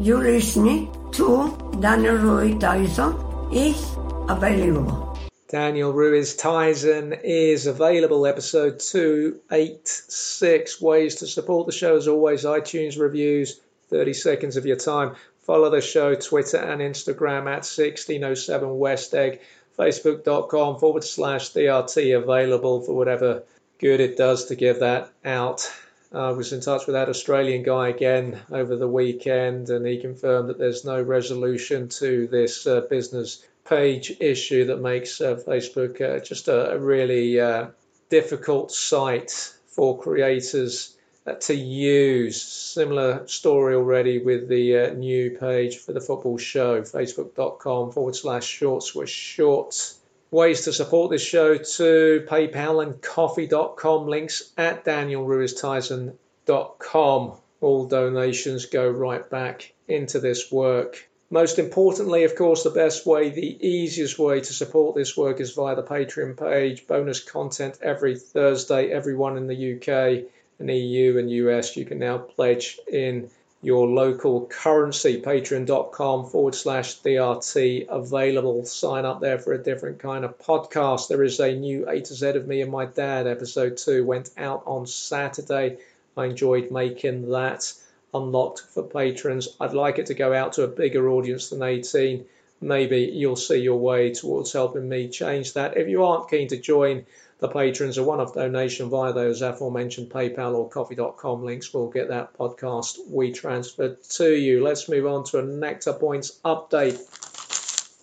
You're 0.00 0.24
listening 0.24 0.92
to 1.12 1.78
Daniel 1.80 2.16
Ruiz 2.16 2.58
Tyson 2.58 3.14
is 3.52 3.80
available. 4.28 5.16
Daniel 5.48 5.92
Ruiz 5.92 6.34
Tyson 6.34 7.12
is 7.22 7.68
available. 7.68 8.26
Episode 8.26 8.80
286 8.80 10.80
Ways 10.80 11.14
to 11.14 11.28
support 11.28 11.66
the 11.66 11.72
show 11.72 11.94
as 11.94 12.08
always, 12.08 12.42
iTunes 12.42 12.98
reviews, 12.98 13.60
30 13.90 14.12
seconds 14.12 14.56
of 14.56 14.66
your 14.66 14.74
time. 14.74 15.14
Follow 15.42 15.70
the 15.70 15.80
show, 15.80 16.16
Twitter 16.16 16.58
and 16.58 16.80
Instagram 16.80 17.42
at 17.42 17.64
1607 17.64 18.76
West 18.76 19.14
Egg 19.14 19.40
facebook.com 19.78 20.78
forward 20.78 21.04
slash 21.04 21.52
DRT 21.52 22.16
available 22.16 22.80
for 22.80 22.94
whatever 22.94 23.44
good 23.78 24.00
it 24.00 24.16
does 24.16 24.46
to 24.46 24.56
give 24.56 24.80
that 24.80 25.10
out. 25.24 25.70
I 26.12 26.30
was 26.30 26.52
in 26.52 26.60
touch 26.60 26.86
with 26.86 26.94
that 26.94 27.08
Australian 27.08 27.62
guy 27.62 27.88
again 27.88 28.40
over 28.50 28.76
the 28.76 28.88
weekend, 28.88 29.68
and 29.70 29.86
he 29.86 30.00
confirmed 30.00 30.48
that 30.48 30.58
there's 30.58 30.84
no 30.84 31.00
resolution 31.02 31.88
to 32.00 32.26
this 32.26 32.66
uh, 32.66 32.80
business 32.82 33.44
page 33.68 34.16
issue 34.18 34.64
that 34.66 34.80
makes 34.80 35.20
uh, 35.20 35.36
Facebook 35.46 36.00
uh, 36.00 36.24
just 36.24 36.48
a, 36.48 36.72
a 36.72 36.78
really 36.78 37.38
uh, 37.38 37.66
difficult 38.08 38.72
site 38.72 39.52
for 39.66 40.00
creators 40.00 40.96
to 41.34 41.54
use. 41.54 42.40
Similar 42.40 43.26
story 43.26 43.74
already 43.74 44.18
with 44.18 44.48
the 44.48 44.76
uh, 44.76 44.94
new 44.94 45.36
page 45.38 45.76
for 45.78 45.92
the 45.92 46.00
football 46.00 46.38
show, 46.38 46.80
facebook.com 46.82 47.92
forward 47.92 48.16
slash 48.16 48.46
short 48.46 48.82
swish 48.82 49.10
short. 49.10 49.94
Ways 50.30 50.64
to 50.64 50.72
support 50.72 51.10
this 51.10 51.22
show 51.22 51.56
to 51.56 52.26
PayPal 52.28 52.82
and 52.82 53.00
Ko-fi.com 53.00 54.06
links 54.06 54.52
at 54.58 54.84
danielruiztyson.com. 54.84 57.32
All 57.60 57.86
donations 57.86 58.66
go 58.66 58.88
right 58.88 59.28
back 59.30 59.72
into 59.88 60.20
this 60.20 60.52
work. 60.52 61.08
Most 61.30 61.58
importantly, 61.58 62.24
of 62.24 62.36
course, 62.36 62.62
the 62.62 62.70
best 62.70 63.04
way, 63.04 63.28
the 63.28 63.66
easiest 63.66 64.18
way 64.18 64.40
to 64.40 64.52
support 64.52 64.96
this 64.96 65.16
work 65.16 65.40
is 65.40 65.52
via 65.52 65.76
the 65.76 65.82
Patreon 65.82 66.38
page. 66.38 66.86
Bonus 66.86 67.20
content 67.20 67.78
every 67.82 68.18
Thursday, 68.18 68.90
everyone 68.90 69.36
in 69.36 69.46
the 69.46 69.74
UK 69.74 70.30
and 70.58 70.70
EU 70.70 71.18
and 71.18 71.30
US, 71.30 71.76
you 71.76 71.84
can 71.84 71.98
now 71.98 72.18
pledge 72.18 72.78
in 72.90 73.30
your 73.62 73.88
local 73.88 74.46
currency. 74.46 75.20
Patreon.com 75.20 76.26
forward 76.26 76.54
slash 76.54 77.00
DRT 77.00 77.86
available. 77.88 78.64
Sign 78.64 79.04
up 79.04 79.20
there 79.20 79.38
for 79.38 79.52
a 79.52 79.62
different 79.62 79.98
kind 79.98 80.24
of 80.24 80.38
podcast. 80.38 81.08
There 81.08 81.22
is 81.22 81.40
a 81.40 81.54
new 81.54 81.88
A 81.88 82.00
to 82.00 82.14
Z 82.14 82.28
of 82.30 82.46
me 82.46 82.62
and 82.62 82.70
my 82.70 82.86
dad. 82.86 83.26
Episode 83.26 83.76
two 83.76 84.04
went 84.04 84.30
out 84.36 84.62
on 84.66 84.86
Saturday. 84.86 85.78
I 86.16 86.26
enjoyed 86.26 86.70
making 86.70 87.30
that 87.30 87.72
unlocked 88.14 88.60
for 88.60 88.82
patrons. 88.82 89.48
I'd 89.60 89.74
like 89.74 89.98
it 89.98 90.06
to 90.06 90.14
go 90.14 90.32
out 90.32 90.54
to 90.54 90.64
a 90.64 90.68
bigger 90.68 91.08
audience 91.10 91.50
than 91.50 91.62
18. 91.62 92.24
Maybe 92.60 93.10
you'll 93.12 93.36
see 93.36 93.58
your 93.58 93.78
way 93.78 94.12
towards 94.12 94.52
helping 94.52 94.88
me 94.88 95.08
change 95.08 95.52
that. 95.52 95.76
If 95.76 95.88
you 95.88 96.04
aren't 96.04 96.30
keen 96.30 96.48
to 96.48 96.56
join, 96.56 97.06
the 97.38 97.48
patrons 97.48 97.98
a 97.98 98.02
one-off 98.02 98.34
donation 98.34 98.88
via 98.88 99.12
those 99.12 99.42
aforementioned 99.42 100.10
PayPal 100.10 100.54
or 100.54 100.68
Ko-fi.com 100.68 101.44
links 101.44 101.72
will 101.72 101.88
get 101.88 102.08
that 102.08 102.36
podcast 102.36 102.98
we 103.08 103.32
transferred 103.32 104.02
to 104.02 104.34
you. 104.34 104.62
Let's 104.62 104.88
move 104.88 105.06
on 105.06 105.24
to 105.24 105.38
a 105.38 105.42
Nectar 105.42 105.92
Points 105.92 106.40
update. 106.44 106.98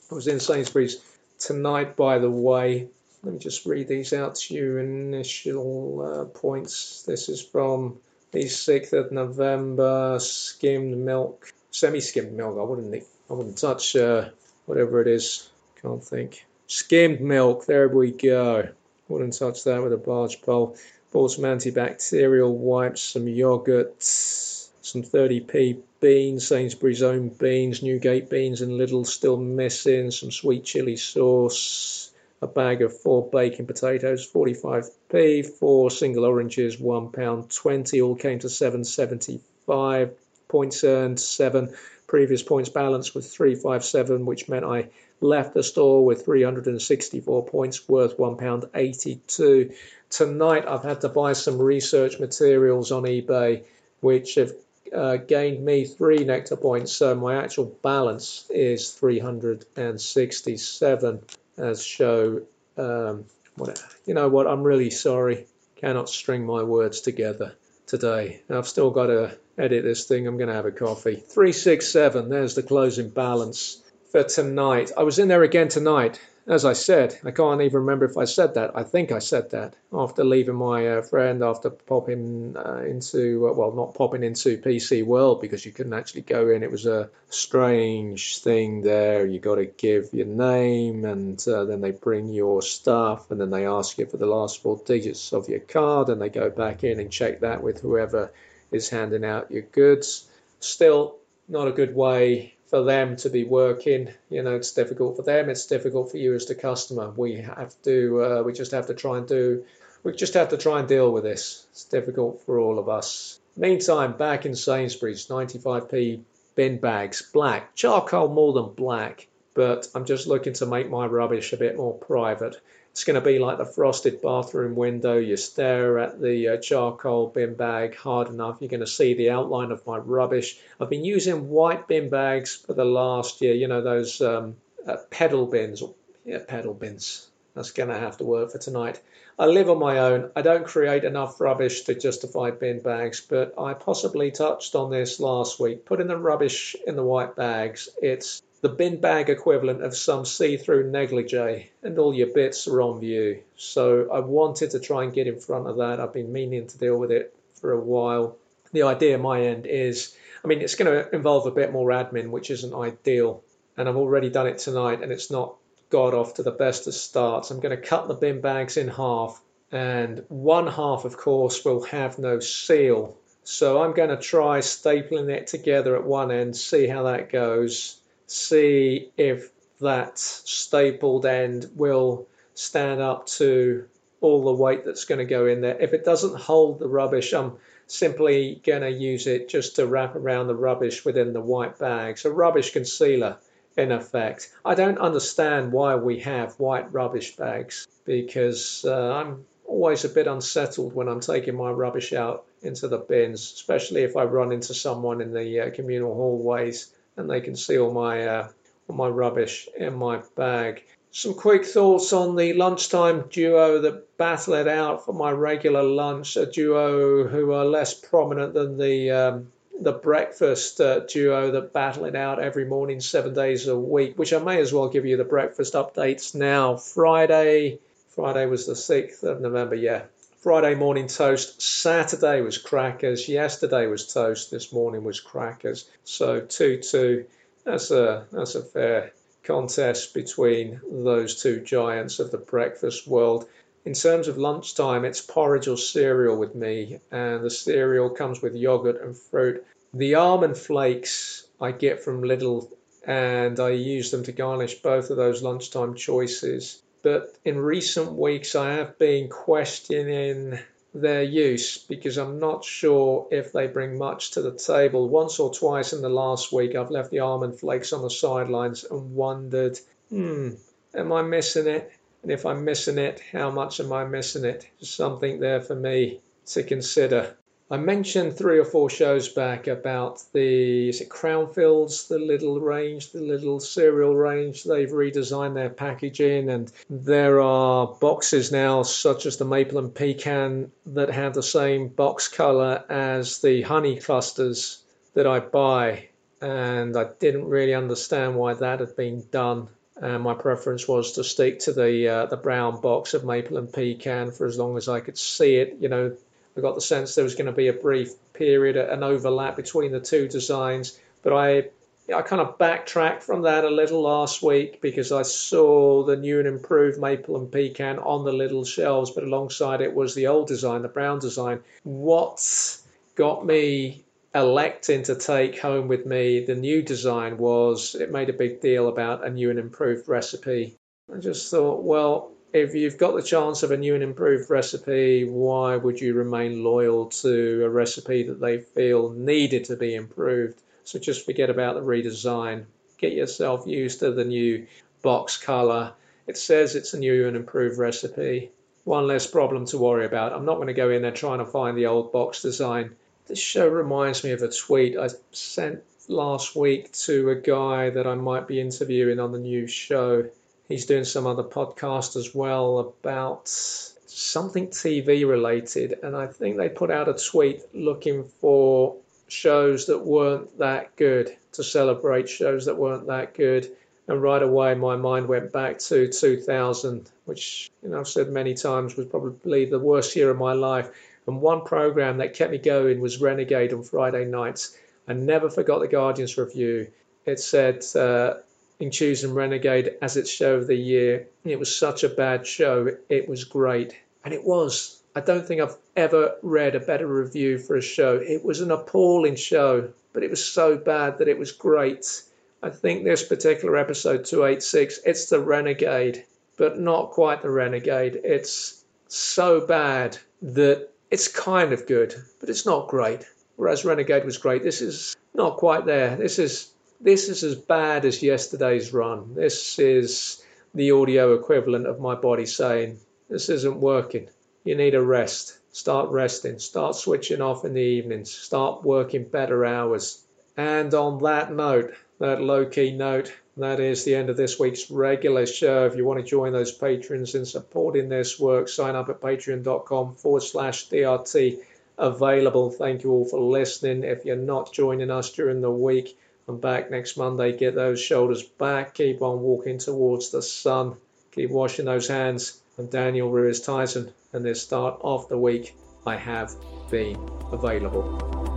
I 0.10 0.16
was 0.16 0.28
in 0.28 0.40
Sainsbury's 0.40 1.04
tonight, 1.38 1.98
by 1.98 2.20
the 2.20 2.30
way. 2.30 2.88
Let 3.24 3.34
me 3.34 3.40
just 3.40 3.66
read 3.66 3.88
these 3.88 4.14
out 4.14 4.36
to 4.36 4.54
you. 4.54 4.78
Initial 4.78 6.02
uh, 6.02 6.26
points. 6.26 7.04
This 7.04 7.28
is 7.28 7.42
from 7.42 7.98
the 8.32 8.46
6th 8.46 8.94
of 8.94 9.12
November. 9.12 10.18
Skimmed 10.20 10.98
milk, 10.98 11.52
semi-skimmed 11.72 12.34
milk. 12.34 12.58
I 12.58 12.64
wouldn't, 12.64 13.04
I 13.30 13.34
wouldn't 13.34 13.58
touch 13.58 13.96
uh, 13.96 14.30
whatever 14.66 15.02
it 15.02 15.08
is. 15.08 15.50
Can't 15.82 16.04
think. 16.04 16.46
Skimmed 16.68 17.20
milk. 17.20 17.66
There 17.66 17.90
we 17.90 18.12
go. 18.12 18.70
Wouldn't 19.08 19.38
touch 19.38 19.64
that 19.66 19.84
with 19.84 19.94
a 19.94 19.98
barge 19.98 20.42
pole. 20.42 20.76
Bought 21.12 21.32
some 21.32 21.46
antibacterial 21.46 22.52
wipes, 22.52 23.02
some 23.02 23.28
yogurt, 23.28 24.02
some 24.02 25.04
30p 25.04 25.82
beans, 26.00 26.48
Sainsbury's 26.48 27.04
own 27.04 27.30
beans, 27.30 27.82
Newgate 27.82 28.30
beans 28.30 28.62
and 28.62 28.74
Lidl 28.74 29.06
still 29.06 29.38
missing, 29.38 30.12
some 30.12 30.32
sweet 30.32 30.64
chili 30.64 30.98
sauce, 30.98 32.12
a 32.42 32.48
bag 32.48 32.82
of 32.82 33.00
four 33.00 33.30
baking 33.30 33.66
potatoes, 33.66 34.30
45p, 34.32 35.46
four 35.46 35.90
single 35.90 36.26
oranges, 36.26 36.78
£1.20, 36.78 38.04
all 38.04 38.16
came 38.16 38.40
to 38.40 38.48
7.75. 38.48 40.12
Points 40.48 40.84
earned, 40.84 41.20
seven. 41.20 41.74
Previous 42.08 42.44
points 42.44 42.70
balance 42.70 43.16
was 43.16 43.34
357, 43.34 44.26
which 44.26 44.48
meant 44.48 44.64
I 44.64 44.90
left 45.22 45.54
the 45.54 45.64
store 45.64 46.06
with 46.06 46.26
364 46.26 47.46
points 47.46 47.90
worth 47.90 48.18
£1.82. 48.18 49.76
Tonight 50.10 50.68
I've 50.68 50.84
had 50.84 51.02
to 51.02 51.10
buy 51.10 51.34
some 51.34 51.58
research 51.58 52.20
materials 52.20 52.92
on 52.92 53.04
eBay 53.04 53.64
which 54.02 54.36
have 54.36 54.52
uh, 54.94 55.18
gained 55.18 55.66
me 55.66 55.86
three 55.86 56.24
nectar 56.24 56.56
points, 56.56 56.92
so 56.92 57.16
my 57.16 57.44
actual 57.44 57.76
balance 57.82 58.46
is 58.52 58.92
367 58.92 61.22
as 61.58 61.84
show. 61.84 62.44
Um, 62.78 63.26
what, 63.56 63.82
you 64.06 64.14
know 64.14 64.30
what? 64.30 64.46
I'm 64.46 64.62
really 64.62 64.92
sorry. 64.92 65.48
Cannot 65.78 66.08
string 66.08 66.46
my 66.46 66.62
words 66.62 67.02
together 67.02 67.56
today. 67.88 68.42
I've 68.50 68.68
still 68.68 68.92
got 68.92 69.08
to 69.08 69.38
edit 69.58 69.84
this 69.84 70.06
thing. 70.06 70.28
I'm 70.28 70.38
going 70.38 70.50
to 70.50 70.56
have 70.56 70.66
a 70.66 70.72
coffee. 70.72 71.16
367, 71.16 72.30
there's 72.30 72.56
the 72.56 72.64
closing 72.64 73.10
balance 73.10 73.82
for 74.16 74.24
tonight. 74.24 74.92
I 74.96 75.04
was 75.04 75.20
in 75.20 75.28
there 75.28 75.44
again 75.44 75.68
tonight. 75.68 76.22
As 76.48 76.64
I 76.64 76.72
said, 76.72 77.20
I 77.26 77.32
can't 77.32 77.60
even 77.60 77.82
remember 77.82 78.06
if 78.06 78.18
I 78.18 78.24
said 78.24 78.54
that. 78.54 78.72
I 78.74 78.84
think 78.84 79.12
I 79.12 79.20
said 79.20 79.50
that 79.50 79.76
after 79.92 80.24
leaving 80.24 80.56
my 80.56 80.88
uh, 80.88 81.02
friend, 81.02 81.44
after 81.44 81.70
popping 81.70 82.56
uh, 82.56 82.84
into, 82.88 83.50
uh, 83.50 83.52
well, 83.52 83.74
not 83.74 83.94
popping 83.94 84.24
into 84.24 84.58
PC 84.58 85.04
World 85.04 85.42
because 85.42 85.66
you 85.66 85.74
couldn't 85.74 85.92
actually 85.92 86.22
go 86.22 86.50
in. 86.50 86.64
It 86.64 86.72
was 86.72 86.86
a 86.86 87.10
strange 87.30 88.38
thing 88.38 88.84
there. 88.84 89.26
You 89.26 89.42
got 89.42 89.56
to 89.56 89.66
give 89.66 90.14
your 90.14 90.28
name 90.28 91.04
and 91.04 91.46
uh, 91.46 91.66
then 91.66 91.82
they 91.82 91.92
bring 91.92 92.32
your 92.32 92.62
stuff 92.62 93.32
and 93.32 93.42
then 93.42 93.50
they 93.50 93.68
ask 93.68 93.98
you 93.98 94.06
for 94.06 94.16
the 94.16 94.28
last 94.28 94.62
four 94.62 94.82
digits 94.86 95.34
of 95.34 95.50
your 95.50 95.60
card 95.60 96.08
and 96.08 96.22
they 96.22 96.30
go 96.30 96.50
back 96.50 96.86
in 96.86 97.02
and 97.02 97.12
check 97.12 97.42
that 97.42 97.62
with 97.62 97.82
whoever 97.82 98.32
is 98.72 98.88
handing 98.88 99.26
out 99.26 99.52
your 99.52 99.64
goods. 99.64 100.26
Still, 100.62 101.18
not 101.50 101.68
a 101.68 101.74
good 101.74 101.94
way 101.94 102.55
for 102.76 102.84
them 102.84 103.16
to 103.16 103.30
be 103.30 103.46
working. 103.46 104.10
You 104.30 104.44
know, 104.44 104.58
it's 104.58 104.74
difficult 104.74 105.16
for 105.16 105.22
them. 105.22 105.50
It's 105.50 105.66
difficult 105.66 106.12
for 106.12 106.18
you 106.18 106.36
as 106.36 106.46
the 106.46 106.56
customer. 106.56 107.10
We 107.10 107.38
have 107.38 107.74
to. 107.84 108.22
Uh, 108.22 108.44
we 108.44 108.52
just 108.52 108.74
have 108.74 108.88
to 108.88 108.94
try 108.94 109.18
and 109.18 109.26
do. 109.26 109.64
We 110.04 110.12
just 110.12 110.34
have 110.34 110.50
to 110.50 110.58
try 110.58 110.80
and 110.80 110.88
deal 110.88 111.10
with 111.14 111.24
this. 111.24 111.66
It's 111.72 111.86
difficult 111.86 112.44
for 112.46 112.60
all 112.60 112.78
of 112.78 112.90
us. 112.90 113.40
Meantime, 113.56 114.18
back 114.18 114.46
in 114.46 114.56
Sainsbury's, 114.56 115.28
95p 115.28 116.20
bin 116.56 116.78
bags, 116.80 117.22
black, 117.22 117.74
charcoal 117.76 118.28
more 118.28 118.52
than 118.52 118.74
black. 118.74 119.30
But 119.54 119.88
I'm 119.96 120.04
just 120.04 120.28
looking 120.28 120.52
to 120.56 120.66
make 120.66 120.90
my 120.90 121.06
rubbish 121.06 121.54
a 121.54 121.58
bit 121.58 121.78
more 121.78 121.94
private. 121.94 122.58
It's 122.96 123.04
going 123.04 123.22
to 123.22 123.30
be 123.30 123.40
like 123.40 123.58
the 123.58 123.66
frosted 123.66 124.22
bathroom 124.22 124.74
window. 124.74 125.18
You 125.18 125.36
stare 125.36 126.00
at 126.00 126.22
the 126.22 126.48
uh, 126.48 126.58
charcoal 126.62 127.28
bin 127.28 127.56
bag 127.56 127.94
hard 127.94 128.30
enough, 128.30 128.60
you're 128.62 128.70
going 128.70 128.80
to 128.80 128.88
see 128.88 129.14
the 129.14 129.32
outline 129.32 129.72
of 129.72 129.86
my 129.86 129.98
rubbish. 129.98 130.58
I've 130.80 130.90
been 130.90 131.04
using 131.04 131.50
white 131.50 131.90
bin 131.90 132.08
bags 132.08 132.56
for 132.56 132.74
the 132.74 132.86
last 132.86 133.42
year, 133.42 133.54
you 133.54 133.68
know, 133.68 133.82
those 133.82 134.22
um, 134.22 134.56
uh, 134.88 134.96
pedal 135.10 135.46
bins. 135.46 135.84
Yeah, 136.24 136.40
pedal 136.48 136.74
bins. 136.74 137.28
That's 137.54 137.72
going 137.72 137.90
to 137.90 138.00
have 138.00 138.16
to 138.20 138.24
work 138.24 138.52
for 138.52 138.60
tonight. 138.60 139.02
I 139.38 139.48
live 139.48 139.70
on 139.70 139.78
my 139.78 140.00
own. 140.00 140.32
I 140.34 140.42
don't 140.42 140.66
create 140.66 141.04
enough 141.04 141.42
rubbish 141.42 141.82
to 141.84 141.96
justify 141.96 142.52
bin 142.52 142.80
bags, 142.80 143.20
but 143.20 143.56
I 143.60 143.74
possibly 143.74 144.32
touched 144.32 144.74
on 144.74 144.90
this 144.90 145.20
last 145.20 145.60
week. 145.60 145.84
Putting 145.84 146.08
the 146.08 146.18
rubbish 146.18 146.78
in 146.88 146.96
the 146.96 147.04
white 147.04 147.36
bags, 147.36 147.90
it's 148.02 148.42
the 148.66 148.70
bin 148.70 149.00
bag 149.00 149.30
equivalent 149.30 149.84
of 149.84 149.96
some 149.96 150.26
see-through 150.26 150.90
negligee 150.90 151.70
and 151.84 152.00
all 152.00 152.16
your 152.16 152.34
bits 152.34 152.68
are 152.68 152.82
on 152.82 153.00
view. 153.00 153.44
So 153.56 154.10
I 154.12 154.22
wanted 154.22 154.72
to 154.72 154.80
try 154.80 155.04
and 155.04 155.14
get 155.14 155.28
in 155.28 155.40
front 155.40 155.68
of 155.68 155.78
that. 155.78 156.00
I've 156.00 156.14
been 156.14 156.34
meaning 156.34 156.66
to 156.66 156.78
deal 156.80 156.98
with 156.98 157.12
it 157.12 157.36
for 157.62 157.74
a 157.74 157.80
while. 157.80 158.38
The 158.74 158.82
idea 158.82 159.20
my 159.20 159.42
end 159.42 159.68
is, 159.68 160.18
I 160.44 160.48
mean, 160.48 160.62
it's 160.62 160.74
going 160.74 160.92
to 160.92 161.16
involve 161.16 161.46
a 161.46 161.52
bit 161.52 161.72
more 161.72 161.90
admin, 161.90 162.32
which 162.32 162.50
isn't 162.50 162.74
ideal. 162.74 163.44
And 163.78 163.88
I've 163.88 163.98
already 163.98 164.32
done 164.32 164.48
it 164.48 164.58
tonight 164.58 165.04
and 165.04 165.12
it's 165.12 165.30
not 165.30 165.54
got 165.92 166.16
off 166.16 166.34
to 166.34 166.42
the 166.42 166.50
best 166.50 166.88
of 166.88 166.96
starts. 166.96 167.52
I'm 167.52 167.60
going 167.60 167.80
to 167.80 167.88
cut 167.88 168.08
the 168.08 168.16
bin 168.16 168.42
bags 168.42 168.78
in 168.78 168.88
half 168.88 169.40
and 169.72 170.26
one 170.28 170.66
half, 170.66 171.06
of 171.06 171.18
course, 171.18 171.64
will 171.64 171.84
have 171.84 172.18
no 172.18 172.40
seal. 172.40 173.16
So 173.44 173.84
I'm 173.84 173.94
going 173.94 174.10
to 174.10 174.18
try 174.18 174.58
stapling 174.58 175.30
it 175.30 175.46
together 175.46 175.96
at 175.96 176.04
one 176.04 176.32
end, 176.32 176.58
see 176.58 176.88
how 176.88 177.04
that 177.04 177.32
goes 177.32 178.02
see 178.28 179.12
if 179.18 179.52
that 179.80 180.18
stapled 180.18 181.26
end 181.26 181.70
will 181.76 182.28
stand 182.54 183.02
up 183.02 183.28
to 183.28 183.86
all 184.22 184.44
the 184.44 184.54
weight 184.54 184.86
that's 184.86 185.06
going 185.06 185.20
to 185.20 185.26
go 185.26 185.46
in 185.46 185.62
there. 185.62 185.80
If 185.80 185.94
it 185.94 186.06
doesn't 186.06 186.40
hold 186.40 186.80
the 186.80 186.88
rubbish, 186.88 187.34
I'm 187.34 187.58
simply 187.88 188.62
going 188.66 188.82
to 188.82 188.90
use 188.90 189.28
it 189.28 189.50
just 189.50 189.76
to 189.76 189.86
wrap 189.86 190.16
around 190.16 190.48
the 190.48 190.56
rubbish 190.56 191.06
within 191.06 191.34
the 191.34 191.42
white 191.42 191.78
bag. 191.78 192.18
So 192.18 192.30
rubbish 192.30 192.72
concealer 192.72 193.38
in 193.78 193.92
effect. 193.92 194.52
I 194.64 194.76
don't 194.76 194.98
understand 194.98 195.72
why 195.72 195.96
we 195.96 196.22
have 196.22 196.60
white 196.60 196.92
rubbish 196.94 197.36
bags 197.36 197.88
because 198.06 198.86
uh, 198.88 199.14
I'm 199.14 199.46
always 199.68 200.06
a 200.06 200.10
bit 200.10 200.28
unsettled 200.28 200.94
when 200.94 201.10
I'm 201.10 201.20
taking 201.20 201.56
my 201.56 201.70
rubbish 201.70 202.14
out 202.14 202.46
into 202.62 202.88
the 202.88 202.98
bins, 202.98 203.42
especially 203.42 204.04
if 204.04 204.16
I 204.16 204.24
run 204.24 204.52
into 204.52 204.74
someone 204.74 205.22
in 205.22 205.34
the 205.34 205.60
uh, 205.60 205.70
communal 205.72 206.16
hallways 206.16 206.95
and 207.18 207.30
they 207.30 207.42
can 207.42 207.56
see 207.56 207.78
all 207.78 207.94
my 207.94 208.26
uh, 208.26 208.48
all 208.88 208.96
my 208.96 209.08
rubbish 209.08 209.68
in 209.78 209.96
my 209.96 210.22
bag. 210.36 210.84
Some 211.12 211.34
quick 211.34 211.66
thoughts 211.66 212.12
on 212.12 212.36
the 212.36 212.54
lunchtime 212.54 213.30
duo 213.30 213.80
that 213.82 214.18
battle 214.18 214.56
it 214.56 214.68
out 214.68 215.06
for 215.06 215.14
my 215.14 215.32
regular 215.32 215.82
lunch, 215.84 216.36
a 216.36 216.46
duo 216.46 217.26
who 217.26 217.54
are 217.54 217.66
less 217.66 217.94
prominent 217.94 218.54
than 218.54 218.78
the 218.78 219.12
um, 219.12 219.52
the 219.80 219.94
breakfast 219.94 220.80
uh, 220.82 221.00
duo 221.00 221.52
that 221.52 221.74
battle 221.74 222.06
it 222.06 222.16
out 222.16 222.42
every 222.42 222.66
morning, 222.66 223.00
seven 223.00 223.34
days 223.34 223.68
a 223.68 223.78
week. 223.78 224.18
Which 224.18 224.34
I 224.34 224.40
may 224.40 224.60
as 224.60 224.74
well 224.74 224.90
give 224.90 225.06
you 225.06 225.18
the 225.18 225.24
breakfast 225.24 225.74
updates 225.74 226.36
now. 226.36 226.76
Friday, 226.78 227.80
Friday 228.10 228.46
was 228.46 228.66
the 228.66 228.76
sixth 228.76 229.24
of 229.24 229.42
November. 229.42 229.76
Yeah, 229.76 230.04
Friday 230.46 230.76
morning 230.76 231.08
toast. 231.08 231.60
Saturday 231.60 232.40
was 232.42 232.60
crackers. 232.60 233.28
Yesterday 233.28 233.88
was 233.88 234.14
toast. 234.14 234.52
This 234.52 234.72
morning 234.72 235.04
was 235.04 235.20
crackers. 235.20 235.90
So 236.04 236.40
two 236.40 236.78
two. 236.82 237.26
That's 237.64 237.90
a 237.90 238.28
that's 238.32 238.54
a 238.54 238.62
fair 238.62 239.14
contest 239.42 240.14
between 240.14 240.82
those 240.88 241.42
two 241.42 241.62
giants 241.62 242.20
of 242.20 242.30
the 242.30 242.38
breakfast 242.38 243.08
world. 243.08 243.48
In 243.86 243.96
terms 243.96 244.28
of 244.28 244.38
lunchtime, 244.38 245.04
it's 245.04 245.20
porridge 245.20 245.68
or 245.68 245.78
cereal 245.78 246.38
with 246.38 246.54
me, 246.54 247.00
and 247.10 247.44
the 247.44 247.50
cereal 247.50 248.12
comes 248.12 248.40
with 248.40 248.54
yogurt 248.54 249.02
and 249.02 249.18
fruit. 249.18 249.66
The 249.96 250.14
almond 250.14 250.60
flakes 250.60 251.48
I 251.60 251.72
get 251.72 252.04
from 252.04 252.22
Lidl, 252.22 252.70
and 253.04 253.60
I 253.60 253.70
use 253.70 254.12
them 254.12 254.22
to 254.26 254.32
garnish 254.32 254.76
both 254.76 255.10
of 255.10 255.18
those 255.18 255.42
lunchtime 255.42 255.96
choices 255.96 256.84
but 257.06 257.38
in 257.46 257.60
recent 257.60 258.14
weeks 258.14 258.56
I 258.56 258.74
have 258.74 258.98
been 258.98 259.30
questioning 259.30 260.58
their 260.92 261.22
use 261.22 261.78
because 261.78 262.18
I'm 262.18 262.40
not 262.40 262.66
sure 262.66 263.28
if 263.30 263.54
they 263.54 263.68
bring 263.68 264.00
much 264.00 264.32
to 264.32 264.42
the 264.42 264.54
table. 264.54 265.08
Once 265.08 265.38
or 265.38 265.54
twice 265.54 265.94
in 265.94 266.02
the 266.02 266.10
last 266.10 266.52
week, 266.52 266.74
I've 266.74 266.90
left 266.90 267.12
the 267.12 267.20
almond 267.20 267.60
flakes 267.60 267.94
on 267.94 268.02
the 268.02 268.10
sidelines 268.10 268.86
and 268.86 269.14
wondered, 269.16 269.80
hmm, 270.10 270.54
am 270.96 271.12
I 271.12 271.22
missing 271.22 271.68
it? 271.68 271.92
And 272.24 272.32
if 272.32 272.44
I'm 272.44 272.66
missing 272.66 272.98
it, 272.98 273.22
how 273.32 273.52
much 273.52 273.80
am 273.80 273.94
I 273.94 274.06
missing 274.06 274.44
it? 274.44 274.68
something 274.82 275.40
there 275.40 275.62
for 275.62 275.76
me 275.76 276.22
to 276.48 276.64
consider. 276.64 277.38
I 277.72 277.78
mentioned 277.78 278.38
three 278.38 278.60
or 278.60 278.64
four 278.64 278.92
shows 278.92 279.28
back 279.28 279.66
about 279.66 280.22
the 280.34 280.90
is 280.90 281.02
it 281.02 281.10
Crownfields, 281.10 282.08
the 282.08 282.20
little 282.20 282.60
range, 282.60 283.12
the 283.12 283.22
little 283.22 283.60
cereal 283.60 284.16
range. 284.16 284.64
They've 284.64 284.90
redesigned 284.90 285.56
their 285.56 285.72
packaging, 285.72 286.50
and 286.52 286.72
there 286.92 287.42
are 287.42 287.88
boxes 287.88 288.52
now, 288.52 288.84
such 288.84 289.26
as 289.26 289.38
the 289.38 289.46
maple 289.46 289.80
and 289.80 289.94
pecan, 289.94 290.72
that 290.86 291.10
have 291.10 291.34
the 291.34 291.42
same 291.42 291.88
box 291.88 292.28
color 292.28 292.84
as 292.88 293.40
the 293.40 293.64
honey 293.64 293.96
clusters 294.00 294.84
that 295.16 295.26
I 295.26 295.40
buy. 295.40 296.10
And 296.42 296.96
I 296.96 297.06
didn't 297.20 297.50
really 297.50 297.74
understand 297.74 298.36
why 298.36 298.54
that 298.54 298.80
had 298.80 298.96
been 298.96 299.26
done. 299.32 299.70
And 300.00 300.22
my 300.22 300.36
preference 300.36 300.88
was 300.88 301.14
to 301.14 301.24
stick 301.24 301.60
to 301.62 301.74
the 301.74 302.08
uh, 302.10 302.26
the 302.28 302.38
brown 302.38 302.80
box 302.80 303.16
of 303.16 303.26
maple 303.26 303.58
and 303.58 303.74
pecan 303.74 304.30
for 304.30 304.46
as 304.46 304.60
long 304.60 304.78
as 304.78 304.88
I 304.88 305.00
could 305.00 305.18
see 305.18 305.56
it. 305.56 305.78
You 305.80 305.90
know, 305.90 306.18
I 306.58 306.62
got 306.62 306.76
the 306.76 306.82
sense 306.82 307.16
there 307.16 307.24
was 307.24 307.36
going 307.36 307.48
to 307.48 307.52
be 307.52 307.68
a 307.68 307.74
brief 307.74 308.14
period, 308.34 308.78
an 308.78 309.04
overlap 309.04 309.56
between 309.56 309.92
the 309.92 310.00
two 310.00 310.28
designs, 310.28 311.00
but 311.22 311.34
I 311.34 311.70
I 312.14 312.22
kind 312.22 312.42
of 312.42 312.60
backtracked 312.60 313.24
from 313.24 313.42
that 313.44 313.64
a 313.64 313.70
little 313.70 314.02
last 314.02 314.44
week 314.44 314.80
because 314.80 315.12
I 315.12 315.24
saw 315.24 316.04
the 316.04 316.16
new 316.16 316.38
and 316.38 316.48
improved 316.48 317.00
maple 317.00 317.36
and 317.36 317.52
pecan 317.52 317.98
on 317.98 318.24
the 318.24 318.32
little 318.32 318.64
shelves, 318.64 319.10
but 319.10 319.24
alongside 319.24 319.82
it 319.82 319.96
was 319.96 320.14
the 320.14 320.28
old 320.28 320.48
design, 320.48 320.84
the 320.84 320.88
brown 320.88 321.18
design. 321.18 321.62
What 321.82 322.78
got 323.16 323.44
me 323.44 324.06
electing 324.36 325.02
to 325.02 325.16
take 325.16 325.58
home 325.60 325.88
with 325.88 326.06
me 326.06 326.46
the 326.46 326.56
new 326.56 326.84
design 326.84 327.38
was 327.38 327.96
it 327.96 328.12
made 328.12 328.30
a 328.30 328.34
big 328.34 328.60
deal 328.62 328.90
about 328.90 329.26
a 329.26 329.30
new 329.30 329.50
and 329.50 329.58
improved 329.58 330.08
recipe. 330.08 330.76
I 331.12 331.18
just 331.20 331.50
thought, 331.50 331.84
well, 331.84 332.35
if 332.54 332.74
you've 332.74 332.98
got 332.98 333.16
the 333.16 333.22
chance 333.22 333.64
of 333.64 333.72
a 333.72 333.78
new 333.78 333.96
and 333.96 334.04
improved 334.04 334.50
recipe, 334.50 335.26
why 335.26 335.76
would 335.76 336.00
you 336.00 336.14
remain 336.14 336.64
loyal 336.64 337.08
to 337.08 337.64
a 337.66 337.70
recipe 337.70 338.24
that 338.24 338.40
they 338.40 338.60
feel 338.60 339.10
needed 339.12 339.66
to 339.66 339.76
be 339.76 339.94
improved? 339.94 340.62
So 340.86 341.00
just 341.00 341.26
forget 341.26 341.50
about 341.50 341.76
the 341.76 341.82
redesign. 341.82 342.66
Get 342.98 343.14
yourself 343.14 343.68
used 343.68 344.00
to 344.00 344.12
the 344.12 344.24
new 344.24 344.68
box 345.02 345.38
color. 345.38 345.94
It 346.28 346.38
says 346.38 346.76
it's 346.76 346.94
a 346.94 347.00
new 347.00 347.28
and 347.28 347.36
improved 347.36 347.78
recipe. 347.78 348.52
One 348.86 349.08
less 349.08 349.28
problem 349.28 349.66
to 349.66 349.78
worry 349.78 350.06
about. 350.06 350.32
I'm 350.32 350.46
not 350.46 350.56
going 350.56 350.68
to 350.68 350.74
go 350.74 350.90
in 350.90 351.02
there 351.02 351.12
trying 351.12 351.40
to 351.40 351.46
find 351.46 351.78
the 351.78 351.88
old 351.88 352.12
box 352.12 352.42
design. 352.42 352.96
This 353.28 353.40
show 353.40 353.68
reminds 353.68 354.24
me 354.24 354.32
of 354.32 354.44
a 354.44 354.50
tweet 354.50 354.98
I 354.98 355.10
sent 355.32 355.84
last 356.08 356.56
week 356.56 356.92
to 356.94 357.32
a 357.32 357.36
guy 357.36 357.90
that 357.90 358.08
I 358.08 358.16
might 358.16 358.48
be 358.48 358.62
interviewing 358.62 359.20
on 359.20 359.32
the 359.32 359.40
new 359.40 359.68
show 359.68 360.30
He's 360.68 360.86
doing 360.86 361.04
some 361.04 361.28
other 361.28 361.44
podcast 361.44 362.16
as 362.16 362.34
well 362.34 362.80
about 362.80 363.48
something 363.48 364.68
TV 364.68 365.28
related, 365.28 366.00
and 366.02 366.16
I 366.16 366.28
think 366.28 366.58
they 366.58 366.70
put 366.70 366.90
out 366.90 367.10
a 367.10 367.14
tweet 367.14 367.62
looking 367.74 368.24
for 368.24 368.96
shows 369.28 369.88
that 369.88 370.06
weren't 370.06 370.58
that 370.60 370.96
good 370.96 371.36
to 371.54 371.64
celebrate 371.64 372.30
shows 372.30 372.66
that 372.66 372.78
weren't 372.78 373.08
that 373.08 373.34
good. 373.34 373.70
And 374.08 374.22
right 374.22 374.42
away, 374.42 374.76
my 374.76 374.96
mind 374.96 375.28
went 375.28 375.52
back 375.52 375.80
to 375.80 376.08
2000, 376.08 377.10
which 377.26 377.72
you 377.82 377.90
know 377.90 378.00
I've 378.00 378.08
said 378.08 378.30
many 378.30 378.54
times 378.54 378.96
was 378.96 379.08
probably 379.08 379.66
the 379.66 379.80
worst 379.80 380.16
year 380.16 380.30
of 380.30 380.38
my 380.38 380.54
life. 380.54 380.90
And 381.28 381.42
one 381.42 381.62
program 381.62 382.18
that 382.18 382.36
kept 382.36 382.52
me 382.52 382.60
going 382.60 383.00
was 383.00 383.20
Renegade 383.20 383.74
on 383.74 383.84
Friday 383.84 384.26
nights. 384.26 384.78
I 385.08 385.14
never 385.14 385.50
forgot 385.50 385.80
the 385.80 385.88
Guardian's 385.88 386.38
review. 386.38 386.92
It 387.26 387.40
said 387.40 387.84
uh, 387.96 388.36
in 388.80 388.92
choosing 388.92 389.34
Renegade 389.34 389.96
as 390.02 390.18
its 390.18 390.30
show 390.30 390.56
of 390.56 390.68
the 390.68 390.76
year. 390.76 391.28
It 391.44 391.60
was 391.60 391.76
such 391.76 392.04
a 392.04 392.10
bad 392.10 392.46
show. 392.46 392.96
It 393.10 393.30
was 393.30 393.44
great. 393.44 393.96
And 394.24 394.34
it 394.34 394.44
was. 394.44 395.02
I 395.16 395.22
don't 395.22 395.48
think 395.48 395.62
I've 395.62 395.78
ever 395.96 396.36
read 396.42 396.76
a 396.76 396.80
better 396.80 397.08
review 397.08 397.58
for 397.58 397.78
a 397.78 397.82
show. 397.82 398.18
It 398.18 398.44
was 398.44 398.60
an 398.62 398.72
appalling 398.72 399.38
show, 399.38 399.90
but 400.12 400.24
it 400.24 400.30
was 400.30 400.44
so 400.44 400.78
bad 400.78 401.20
that 401.20 401.30
it 401.30 401.40
was 401.40 401.54
great. 401.54 402.22
I 402.62 402.70
think 402.70 403.04
this 403.04 403.24
particular 403.24 403.78
episode 403.78 404.26
286, 404.26 405.02
it's 405.06 405.30
the 405.30 405.40
Renegade, 405.40 406.26
but 406.58 406.80
not 406.80 407.12
quite 407.12 407.42
the 407.42 407.50
Renegade. 407.50 408.20
It's 408.24 408.84
so 409.08 409.66
bad 409.66 410.18
that 410.42 410.90
it's 411.12 411.28
kind 411.28 411.72
of 411.72 411.88
good, 411.88 412.14
but 412.40 412.50
it's 412.50 412.66
not 412.66 412.88
great. 412.88 413.24
Whereas 413.56 413.86
Renegade 413.86 414.26
was 414.26 414.38
great, 414.38 414.64
this 414.64 414.82
is 414.82 415.16
not 415.34 415.58
quite 415.58 415.86
there. 415.86 416.18
This 416.18 416.40
is 416.40 416.72
this 417.02 417.30
is 417.30 417.44
as 417.44 417.56
bad 417.56 418.06
as 418.06 418.24
yesterday's 418.24 418.94
run. 418.94 419.34
This 419.36 419.78
is 419.80 420.44
the 420.74 420.92
audio 420.92 421.34
equivalent 421.34 421.88
of 421.88 422.00
my 422.00 422.16
body 422.16 422.46
saying, 422.46 423.00
This 423.30 423.50
isn't 423.50 423.80
working. 423.80 424.30
You 424.64 424.76
need 424.76 424.96
a 424.96 425.02
rest. 425.02 425.60
Start 425.72 426.10
resting. 426.10 426.60
Start 426.60 426.96
switching 426.96 427.42
off 427.42 427.66
in 427.66 427.74
the 427.74 427.82
evenings. 427.82 428.32
Start 428.32 428.84
working 428.84 429.26
better 429.26 429.66
hours. 429.66 430.24
And 430.58 430.94
on 430.94 431.22
that 431.24 431.54
note, 431.54 431.94
that 432.20 432.42
low 432.42 432.66
key 432.66 432.92
note, 432.92 433.34
that 433.58 433.80
is 433.80 434.04
the 434.04 434.16
end 434.16 434.30
of 434.30 434.38
this 434.38 434.60
week's 434.60 434.90
regular 434.90 435.46
show. 435.46 435.86
If 435.86 435.96
you 435.96 436.06
want 436.06 436.20
to 436.20 436.26
join 436.26 436.54
those 436.54 436.72
patrons 436.72 437.36
in 437.36 437.46
supporting 437.46 438.10
this 438.10 438.40
work, 438.40 438.68
sign 438.68 438.96
up 438.96 439.10
at 439.10 439.22
patreon.com 439.22 440.16
forward 440.16 440.44
slash 440.44 440.90
DRT 440.90 441.58
available. 441.98 442.70
Thank 442.72 443.04
you 443.04 443.12
all 443.12 443.26
for 443.26 443.40
listening. 443.40 444.04
If 444.04 444.26
you're 444.26 444.36
not 444.36 444.74
joining 444.74 445.12
us 445.12 445.32
during 445.32 445.62
the 445.62 445.72
week, 445.72 446.18
I'm 446.48 446.60
back 446.60 446.92
next 446.92 447.18
Monday. 447.18 447.58
Get 447.58 447.74
those 447.74 448.00
shoulders 448.00 448.44
back. 448.44 448.94
Keep 448.94 449.24
on 449.24 449.42
walking 449.42 449.80
towards 449.80 450.30
the 450.30 450.44
sun. 450.44 450.96
Keep 451.32 451.50
washing 451.50 451.86
those 451.86 452.08
hands. 452.08 452.62
I'm 452.78 452.88
Daniel 452.88 453.32
Ruiz 453.32 453.66
Tizon, 453.66 454.12
and 454.32 454.46
this 454.46 454.62
start 454.62 455.00
of 455.02 455.28
the 455.28 455.40
week, 455.40 455.76
I 456.06 456.18
have 456.18 456.54
been 456.92 457.18
available. 457.52 458.55